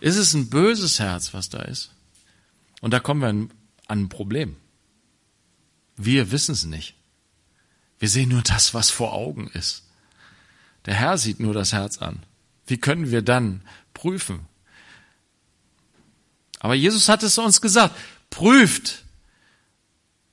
Ist 0.00 0.16
es 0.16 0.34
ein 0.34 0.48
böses 0.48 0.98
Herz, 0.98 1.34
was 1.34 1.50
da 1.50 1.62
ist? 1.62 1.90
Und 2.80 2.92
da 2.92 3.00
kommen 3.00 3.20
wir 3.20 3.28
an 3.28 3.50
ein 3.86 4.08
Problem. 4.08 4.56
Wir 5.96 6.30
wissen 6.30 6.52
es 6.52 6.64
nicht. 6.64 6.94
Wir 7.98 8.08
sehen 8.08 8.30
nur 8.30 8.42
das, 8.42 8.72
was 8.72 8.90
vor 8.90 9.12
Augen 9.12 9.48
ist. 9.48 9.84
Der 10.86 10.94
Herr 10.94 11.18
sieht 11.18 11.40
nur 11.40 11.52
das 11.52 11.72
Herz 11.72 11.98
an. 11.98 12.22
Wie 12.66 12.78
können 12.78 13.10
wir 13.10 13.20
dann 13.20 13.62
prüfen? 13.92 14.46
Aber 16.60 16.74
Jesus 16.74 17.08
hat 17.08 17.22
es 17.22 17.36
uns 17.36 17.60
gesagt, 17.60 17.94
prüft 18.30 19.04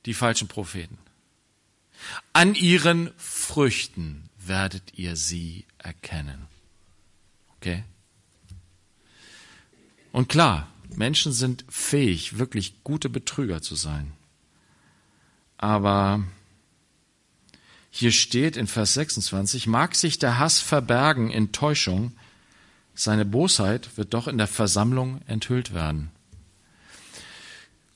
die 0.06 0.14
falschen 0.14 0.48
Propheten. 0.48 0.98
An 2.34 2.56
ihren 2.56 3.12
Früchten 3.18 4.30
werdet 4.38 4.94
ihr 4.98 5.16
sie 5.16 5.66
erkennen. 5.78 6.48
Okay? 7.58 7.84
Und 10.12 10.30
klar, 10.30 10.68
Menschen 10.96 11.32
sind 11.32 11.66
fähig, 11.70 12.38
wirklich 12.38 12.84
gute 12.84 13.10
Betrüger 13.10 13.62
zu 13.62 13.76
sein. 13.76 14.14
Aber 15.58 16.24
hier 17.90 18.12
steht 18.12 18.58
in 18.58 18.68
Vers 18.68 18.94
26, 18.94 19.68
mag 19.68 19.96
sich 19.96 20.20
der 20.20 20.40
Hass 20.40 20.60
verbergen 20.60 21.30
in 21.30 21.52
Täuschung, 21.52 22.14
seine 22.94 23.26
Bosheit 23.26 23.96
wird 23.98 24.14
doch 24.14 24.28
in 24.28 24.38
der 24.38 24.48
Versammlung 24.48 25.22
enthüllt 25.28 25.74
werden. 25.74 26.12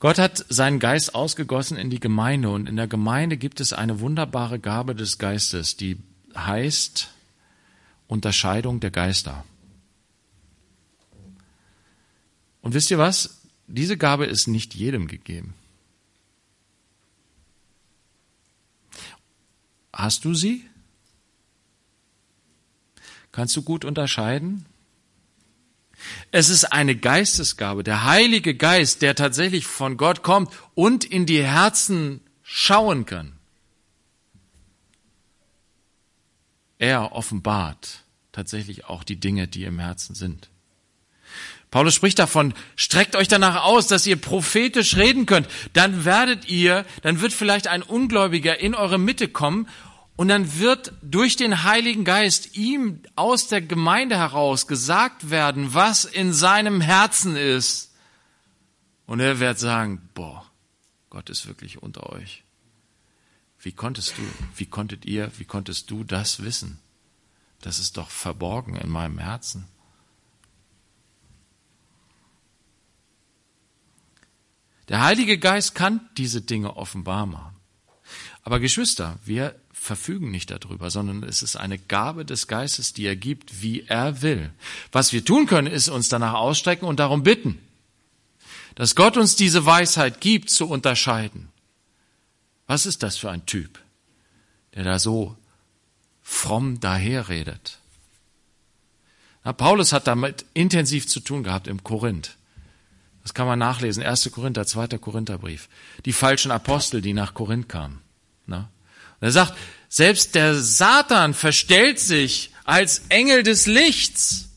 Gott 0.02 0.18
hat 0.18 0.44
seinen 0.48 0.80
Geist 0.80 1.14
ausgegossen 1.14 1.76
in 1.76 1.88
die 1.88 2.00
Gemeinde 2.00 2.50
und 2.50 2.68
in 2.68 2.74
der 2.74 2.88
Gemeinde 2.88 3.36
gibt 3.36 3.60
es 3.60 3.72
eine 3.72 4.00
wunderbare 4.00 4.58
Gabe 4.58 4.96
des 4.96 5.16
Geistes, 5.16 5.76
die 5.76 5.96
heißt 6.34 7.08
Unterscheidung 8.08 8.80
der 8.80 8.90
Geister. 8.90 9.44
Und 12.62 12.74
wisst 12.74 12.90
ihr 12.90 12.98
was? 12.98 13.42
Diese 13.68 13.96
Gabe 13.96 14.26
ist 14.26 14.48
nicht 14.48 14.74
jedem 14.74 15.06
gegeben. 15.06 15.54
Hast 19.92 20.24
du 20.24 20.34
sie? 20.34 20.68
Kannst 23.30 23.54
du 23.54 23.62
gut 23.62 23.84
unterscheiden? 23.84 24.66
Es 26.30 26.48
ist 26.48 26.72
eine 26.72 26.96
Geistesgabe, 26.96 27.82
der 27.82 28.04
Heilige 28.04 28.54
Geist, 28.54 29.02
der 29.02 29.14
tatsächlich 29.14 29.66
von 29.66 29.96
Gott 29.96 30.22
kommt 30.22 30.52
und 30.74 31.04
in 31.04 31.26
die 31.26 31.42
Herzen 31.42 32.20
schauen 32.42 33.06
kann. 33.06 33.38
Er 36.78 37.12
offenbart 37.12 38.04
tatsächlich 38.32 38.86
auch 38.86 39.04
die 39.04 39.20
Dinge, 39.20 39.46
die 39.46 39.64
im 39.64 39.78
Herzen 39.78 40.14
sind. 40.14 40.48
Paulus 41.70 41.94
spricht 41.94 42.18
davon, 42.18 42.52
streckt 42.76 43.16
euch 43.16 43.28
danach 43.28 43.64
aus, 43.64 43.86
dass 43.86 44.06
ihr 44.06 44.16
prophetisch 44.16 44.96
reden 44.96 45.24
könnt. 45.24 45.48
Dann 45.72 46.04
werdet 46.04 46.46
ihr, 46.48 46.84
dann 47.00 47.20
wird 47.20 47.32
vielleicht 47.32 47.66
ein 47.66 47.82
Ungläubiger 47.82 48.58
in 48.58 48.74
eure 48.74 48.98
Mitte 48.98 49.28
kommen 49.28 49.68
und 50.16 50.28
dann 50.28 50.58
wird 50.58 50.92
durch 51.02 51.36
den 51.36 51.62
Heiligen 51.62 52.04
Geist 52.04 52.56
ihm 52.56 53.00
aus 53.16 53.48
der 53.48 53.62
Gemeinde 53.62 54.16
heraus 54.16 54.66
gesagt 54.66 55.30
werden, 55.30 55.74
was 55.74 56.04
in 56.04 56.32
seinem 56.32 56.80
Herzen 56.80 57.36
ist. 57.36 57.94
Und 59.06 59.20
er 59.20 59.40
wird 59.40 59.58
sagen, 59.58 60.08
boah, 60.14 60.46
Gott 61.10 61.30
ist 61.30 61.46
wirklich 61.46 61.82
unter 61.82 62.10
euch. 62.10 62.44
Wie 63.58 63.72
konntest 63.72 64.18
du, 64.18 64.22
wie 64.56 64.66
konntet 64.66 65.04
ihr, 65.04 65.30
wie 65.38 65.44
konntest 65.44 65.90
du 65.90 66.04
das 66.04 66.42
wissen? 66.42 66.78
Das 67.60 67.78
ist 67.78 67.96
doch 67.96 68.10
verborgen 68.10 68.76
in 68.76 68.90
meinem 68.90 69.18
Herzen. 69.18 69.66
Der 74.88 75.02
Heilige 75.02 75.38
Geist 75.38 75.74
kann 75.74 76.08
diese 76.16 76.42
Dinge 76.42 76.76
offenbar 76.76 77.24
machen. 77.24 77.56
Aber 78.42 78.60
Geschwister, 78.60 79.18
wir 79.24 79.54
verfügen 79.72 80.30
nicht 80.30 80.50
darüber, 80.50 80.90
sondern 80.90 81.24
es 81.24 81.42
ist 81.42 81.56
eine 81.56 81.78
Gabe 81.78 82.24
des 82.24 82.46
Geistes, 82.46 82.92
die 82.92 83.04
er 83.04 83.16
gibt, 83.16 83.62
wie 83.62 83.82
er 83.88 84.22
will. 84.22 84.50
Was 84.92 85.12
wir 85.12 85.24
tun 85.24 85.46
können, 85.46 85.66
ist 85.66 85.88
uns 85.88 86.08
danach 86.08 86.34
ausstrecken 86.34 86.86
und 86.86 87.00
darum 87.00 87.22
bitten, 87.22 87.58
dass 88.76 88.94
Gott 88.94 89.16
uns 89.16 89.36
diese 89.36 89.66
Weisheit 89.66 90.20
gibt, 90.20 90.50
zu 90.50 90.68
unterscheiden. 90.68 91.48
Was 92.66 92.86
ist 92.86 93.02
das 93.02 93.16
für 93.16 93.30
ein 93.30 93.44
Typ, 93.44 93.80
der 94.74 94.84
da 94.84 94.98
so 94.98 95.36
fromm 96.22 96.80
daherredet? 96.80 97.78
Na, 99.44 99.52
Paulus 99.52 99.92
hat 99.92 100.06
damit 100.06 100.44
intensiv 100.54 101.08
zu 101.08 101.20
tun 101.20 101.42
gehabt 101.42 101.66
im 101.66 101.82
Korinth. 101.82 102.36
Das 103.22 103.34
kann 103.34 103.46
man 103.46 103.58
nachlesen. 103.58 104.02
1. 104.02 104.30
Korinther, 104.32 104.66
2. 104.66 104.98
Korintherbrief. 104.98 105.68
Die 106.04 106.12
falschen 106.12 106.50
Apostel, 106.50 107.00
die 107.00 107.12
nach 107.12 107.34
Korinth 107.34 107.68
kamen. 107.68 108.00
Na? 108.46 108.68
er 109.20 109.30
sagt, 109.30 109.56
selbst 109.88 110.34
der 110.34 110.56
Satan 110.56 111.32
verstellt 111.32 112.00
sich 112.00 112.52
als 112.64 113.02
Engel 113.08 113.42
des 113.42 113.66
Lichts. 113.66 114.48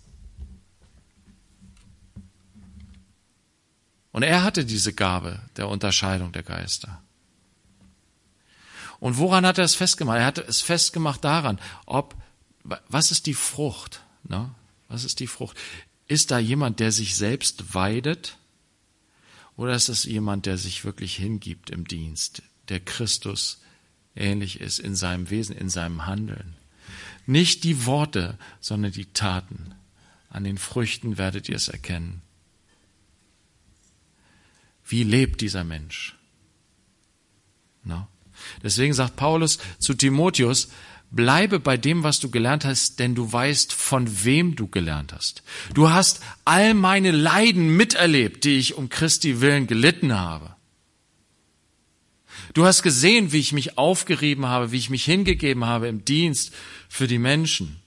Und 4.11 4.23
er 4.23 4.43
hatte 4.43 4.65
diese 4.65 4.93
Gabe 4.93 5.41
der 5.57 5.67
Unterscheidung 5.67 6.31
der 6.31 6.43
Geister. 6.43 7.01
Und 8.99 9.17
woran 9.17 9.45
hat 9.45 9.57
er 9.57 9.65
es 9.65 9.75
festgemacht? 9.75 10.17
Er 10.17 10.25
hat 10.25 10.37
es 10.37 10.61
festgemacht 10.61 11.23
daran, 11.23 11.59
ob, 11.85 12.15
was 12.63 13.11
ist 13.11 13.25
die 13.25 13.33
Frucht? 13.33 14.01
Ne? 14.23 14.49
Was 14.87 15.03
ist 15.03 15.19
die 15.19 15.27
Frucht? 15.27 15.57
Ist 16.07 16.31
da 16.31 16.39
jemand, 16.39 16.79
der 16.79 16.91
sich 16.91 17.15
selbst 17.15 17.75
weidet? 17.75 18.37
Oder 19.57 19.75
ist 19.75 19.89
es 19.89 20.03
jemand, 20.03 20.45
der 20.45 20.57
sich 20.57 20.83
wirklich 20.83 21.15
hingibt 21.15 21.69
im 21.69 21.87
Dienst, 21.87 22.43
der 22.69 22.79
Christus 22.79 23.61
ähnlich 24.15 24.59
ist 24.59 24.79
in 24.79 24.95
seinem 24.95 25.29
Wesen, 25.29 25.55
in 25.55 25.69
seinem 25.69 26.05
Handeln. 26.05 26.55
Nicht 27.25 27.63
die 27.63 27.85
Worte, 27.85 28.37
sondern 28.59 28.91
die 28.91 29.05
Taten. 29.05 29.75
An 30.29 30.43
den 30.43 30.57
Früchten 30.57 31.17
werdet 31.17 31.49
ihr 31.49 31.55
es 31.55 31.69
erkennen. 31.69 32.21
Wie 34.85 35.03
lebt 35.03 35.41
dieser 35.41 35.63
Mensch? 35.63 36.15
No? 37.83 38.07
Deswegen 38.61 38.93
sagt 38.93 39.15
Paulus 39.15 39.59
zu 39.79 39.93
Timotheus, 39.93 40.69
bleibe 41.11 41.59
bei 41.59 41.77
dem, 41.77 42.03
was 42.03 42.19
du 42.19 42.29
gelernt 42.29 42.65
hast, 42.65 42.99
denn 42.99 43.15
du 43.15 43.31
weißt, 43.31 43.73
von 43.73 44.23
wem 44.23 44.55
du 44.55 44.67
gelernt 44.67 45.13
hast. 45.13 45.43
Du 45.73 45.89
hast 45.89 46.21
all 46.43 46.73
meine 46.73 47.11
Leiden 47.11 47.75
miterlebt, 47.75 48.43
die 48.43 48.57
ich 48.57 48.75
um 48.75 48.89
Christi 48.89 49.41
willen 49.41 49.67
gelitten 49.67 50.13
habe. 50.13 50.55
Du 52.53 52.65
hast 52.65 52.83
gesehen, 52.83 53.31
wie 53.31 53.39
ich 53.39 53.53
mich 53.53 53.77
aufgerieben 53.77 54.45
habe, 54.45 54.71
wie 54.71 54.77
ich 54.77 54.89
mich 54.89 55.05
hingegeben 55.05 55.65
habe 55.65 55.87
im 55.87 56.05
Dienst 56.05 56.53
für 56.89 57.07
die 57.07 57.19
Menschen. 57.19 57.81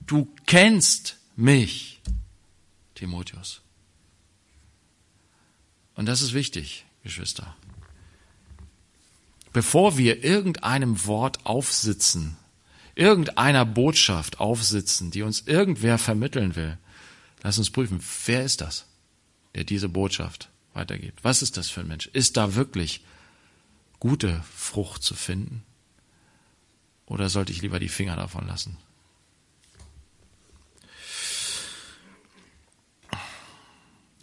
Du 0.00 0.28
kennst 0.46 1.16
mich, 1.36 2.00
Timotheus. 2.94 3.60
Und 5.94 6.06
das 6.06 6.22
ist 6.22 6.32
wichtig, 6.32 6.86
Geschwister. 7.02 7.54
Bevor 9.58 9.98
wir 9.98 10.22
irgendeinem 10.22 11.04
Wort 11.06 11.44
aufsitzen, 11.44 12.36
irgendeiner 12.94 13.66
Botschaft 13.66 14.38
aufsitzen, 14.38 15.10
die 15.10 15.22
uns 15.22 15.48
irgendwer 15.48 15.98
vermitteln 15.98 16.54
will, 16.54 16.78
lass 17.42 17.58
uns 17.58 17.70
prüfen, 17.70 18.00
wer 18.26 18.44
ist 18.44 18.60
das? 18.60 18.86
der 19.56 19.64
diese 19.64 19.88
Botschaft 19.88 20.48
weitergibt. 20.74 21.24
Was 21.24 21.42
ist 21.42 21.56
das 21.56 21.70
für 21.70 21.80
ein 21.80 21.88
Mensch? 21.88 22.06
Ist 22.12 22.36
da 22.36 22.54
wirklich 22.54 23.00
gute 23.98 24.44
Frucht 24.54 25.02
zu 25.02 25.16
finden? 25.16 25.64
Oder 27.06 27.28
sollte 27.28 27.50
ich 27.50 27.60
lieber 27.60 27.80
die 27.80 27.88
Finger 27.88 28.14
davon 28.14 28.46
lassen? 28.46 28.76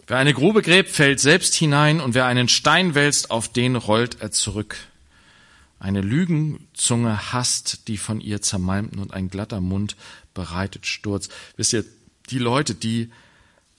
Wer 0.08 0.16
eine 0.16 0.34
Grube 0.34 0.62
gräbt, 0.62 0.92
fällt 0.92 1.20
selbst 1.20 1.56
hinein, 1.56 2.00
und 2.00 2.14
wer 2.14 2.26
einen 2.26 2.48
Stein 2.48 2.96
wälzt, 2.96 3.32
auf 3.32 3.50
den 3.50 3.76
rollt 3.76 4.22
er 4.22 4.32
zurück. 4.32 4.78
Eine 5.80 6.02
Lügenzunge 6.02 7.34
hasst 7.34 7.88
die 7.88 7.98
von 7.98 8.22
ihr 8.22 8.42
zermalmten, 8.42 9.00
und 9.00 9.14
ein 9.14 9.30
glatter 9.30 9.62
Mund 9.62 9.96
bereitet 10.34 10.86
Sturz. 10.86 11.30
Wisst 11.58 11.74
ihr, 11.74 11.86
die 12.30 12.40
Leute, 12.40 12.76
die 12.76 13.12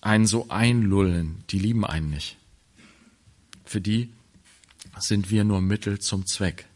einen 0.00 0.26
so 0.26 0.48
einlullen, 0.48 1.42
die 1.50 1.58
lieben 1.58 1.84
einen 1.84 2.10
nicht. 2.10 2.36
Für 3.64 3.80
die 3.80 4.10
sind 4.98 5.30
wir 5.30 5.44
nur 5.44 5.60
Mittel 5.60 5.98
zum 5.98 6.26
Zweck. 6.26 6.66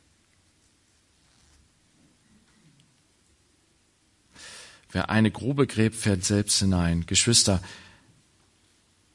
Wer 4.92 5.10
eine 5.10 5.30
Grube 5.30 5.66
gräbt, 5.66 5.94
fährt 5.94 6.24
selbst 6.24 6.58
hinein. 6.58 7.06
Geschwister, 7.06 7.62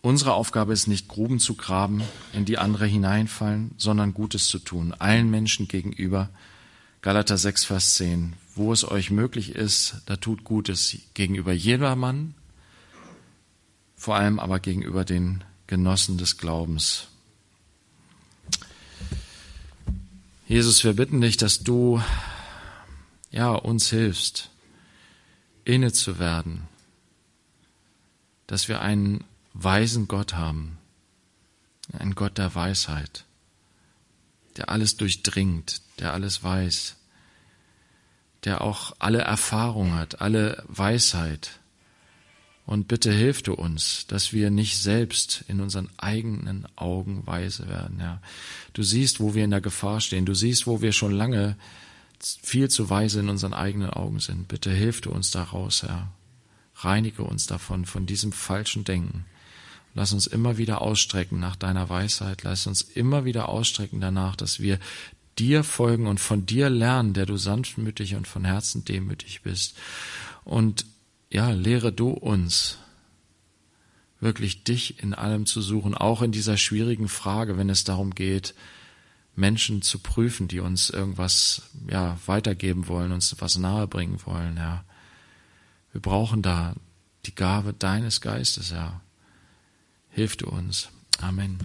unsere 0.06 0.34
Aufgabe 0.34 0.74
ist 0.74 0.88
nicht 0.88 1.08
Gruben 1.08 1.40
zu 1.40 1.56
graben, 1.56 2.04
in 2.34 2.46
die 2.46 2.58
andere 2.58 2.86
hineinfallen, 2.86 3.72
sondern 3.78 4.14
Gutes 4.14 4.48
zu 4.48 4.60
tun, 4.60 4.94
allen 4.94 5.30
Menschen 5.30 5.68
gegenüber. 5.68 6.30
Galater 7.02 7.38
6, 7.38 7.66
Vers 7.66 7.96
10. 7.96 8.34
Wo 8.56 8.72
es 8.72 8.90
euch 8.90 9.12
möglich 9.12 9.56
ist, 9.56 9.98
da 10.06 10.16
tut 10.16 10.44
Gutes 10.44 10.98
gegenüber 11.14 11.52
jedermann 11.52 12.36
vor 14.06 14.16
allem 14.16 14.40
aber 14.40 14.60
gegenüber 14.60 15.04
den 15.04 15.44
Genossen 15.66 16.20
des 16.20 16.38
Glaubens. 16.38 17.08
Jesus, 20.48 20.84
wir 20.84 20.94
bitten 20.94 21.22
dich, 21.22 21.38
dass 21.38 21.64
du 21.64 22.04
ja 23.32 23.50
uns 23.50 23.90
hilfst, 23.90 24.52
inne 25.64 25.92
zu 25.92 26.20
werden, 26.20 26.68
dass 28.46 28.68
wir 28.68 28.82
einen 28.82 29.24
weisen 29.56 30.08
Gott 30.08 30.36
haben, 30.36 30.78
einen 31.94 32.16
Gott 32.16 32.38
der 32.38 32.54
Weisheit, 32.54 33.26
der 34.58 34.70
alles 34.70 34.98
durchdringt, 34.98 35.82
der 36.00 36.14
alles 36.14 36.44
weiß, 36.44 36.98
der 38.44 38.62
auch 38.62 38.96
alle 39.00 39.22
Erfahrung 39.22 39.94
hat, 39.94 40.22
alle 40.22 40.64
Weisheit, 40.68 41.60
und 42.66 42.88
bitte 42.88 43.12
hilf 43.12 43.44
du 43.44 43.54
uns, 43.54 44.08
dass 44.08 44.34
wir 44.34 44.50
nicht 44.50 44.78
selbst 44.78 45.46
in 45.48 45.62
unseren 45.62 45.90
eigenen 45.98 46.68
Augen 46.76 47.26
weise 47.28 47.68
werden, 47.70 48.00
Ja. 48.00 48.22
Du 48.74 48.82
siehst, 48.82 49.20
wo 49.20 49.36
wir 49.36 49.44
in 49.44 49.52
der 49.52 49.62
Gefahr 49.62 50.02
stehen. 50.02 50.26
Du 50.26 50.34
siehst, 50.34 50.66
wo 50.66 50.82
wir 50.82 50.92
schon 50.92 51.12
lange 51.12 51.58
viel 52.20 52.70
zu 52.70 52.90
weise 52.90 53.20
in 53.20 53.30
unseren 53.30 53.54
eigenen 53.54 53.92
Augen 53.92 54.20
sind. 54.20 54.48
Bitte 54.48 54.72
hilf 54.72 55.02
du 55.02 55.12
uns 55.12 55.30
daraus, 55.30 55.84
Herr. 55.84 56.12
Reinige 56.78 57.24
uns 57.24 57.46
davon, 57.46 57.86
von 57.86 58.06
diesem 58.06 58.32
falschen 58.32 58.84
Denken. 58.84 59.26
Lass 59.96 60.12
uns 60.12 60.28
immer 60.28 60.58
wieder 60.58 60.82
ausstrecken 60.82 61.40
nach 61.40 61.56
deiner 61.56 61.88
Weisheit. 61.90 62.44
Lass 62.44 62.68
uns 62.68 62.82
immer 62.82 63.24
wieder 63.24 63.48
ausstrecken 63.50 64.02
danach, 64.02 64.36
dass 64.36 64.60
wir 64.60 64.78
dir 65.40 65.64
folgen 65.64 66.08
und 66.08 66.20
von 66.20 66.46
dir 66.46 66.70
lernen, 66.70 67.14
der 67.14 67.26
du 67.26 67.38
sanftmütig 67.38 68.16
und 68.16 68.28
von 68.28 68.44
Herzen 68.46 68.84
demütig 68.84 69.42
bist. 69.42 69.78
Und 70.44 70.86
ja, 71.32 71.50
lehre 71.52 71.94
du 71.94 72.10
uns, 72.10 72.78
wirklich 74.20 74.64
dich 74.66 75.02
in 75.02 75.14
allem 75.14 75.46
zu 75.46 75.62
suchen, 75.62 75.96
auch 75.96 76.22
in 76.22 76.32
dieser 76.32 76.58
schwierigen 76.58 77.08
Frage, 77.08 77.58
wenn 77.58 77.70
es 77.70 77.86
darum 77.86 78.14
geht, 78.14 78.54
Menschen 79.36 79.82
zu 79.82 80.00
prüfen, 80.00 80.48
die 80.48 80.60
uns 80.60 80.90
irgendwas 80.90 81.64
ja 81.90 82.18
weitergeben 82.26 82.88
wollen, 82.88 83.12
uns 83.12 83.36
was 83.40 83.58
nahebringen 83.58 84.20
wollen, 84.26 84.58
ja. 84.58 84.84
Wir 85.92 86.02
brauchen 86.02 86.42
da 86.42 86.76
die 87.26 87.36
Gabe 87.36 87.74
deines 87.74 88.20
Geistes, 88.20 88.72
ja. 88.72 89.02
Hilf 90.16 90.38
du 90.38 90.48
uns. 90.48 90.88
Amen. 91.22 91.60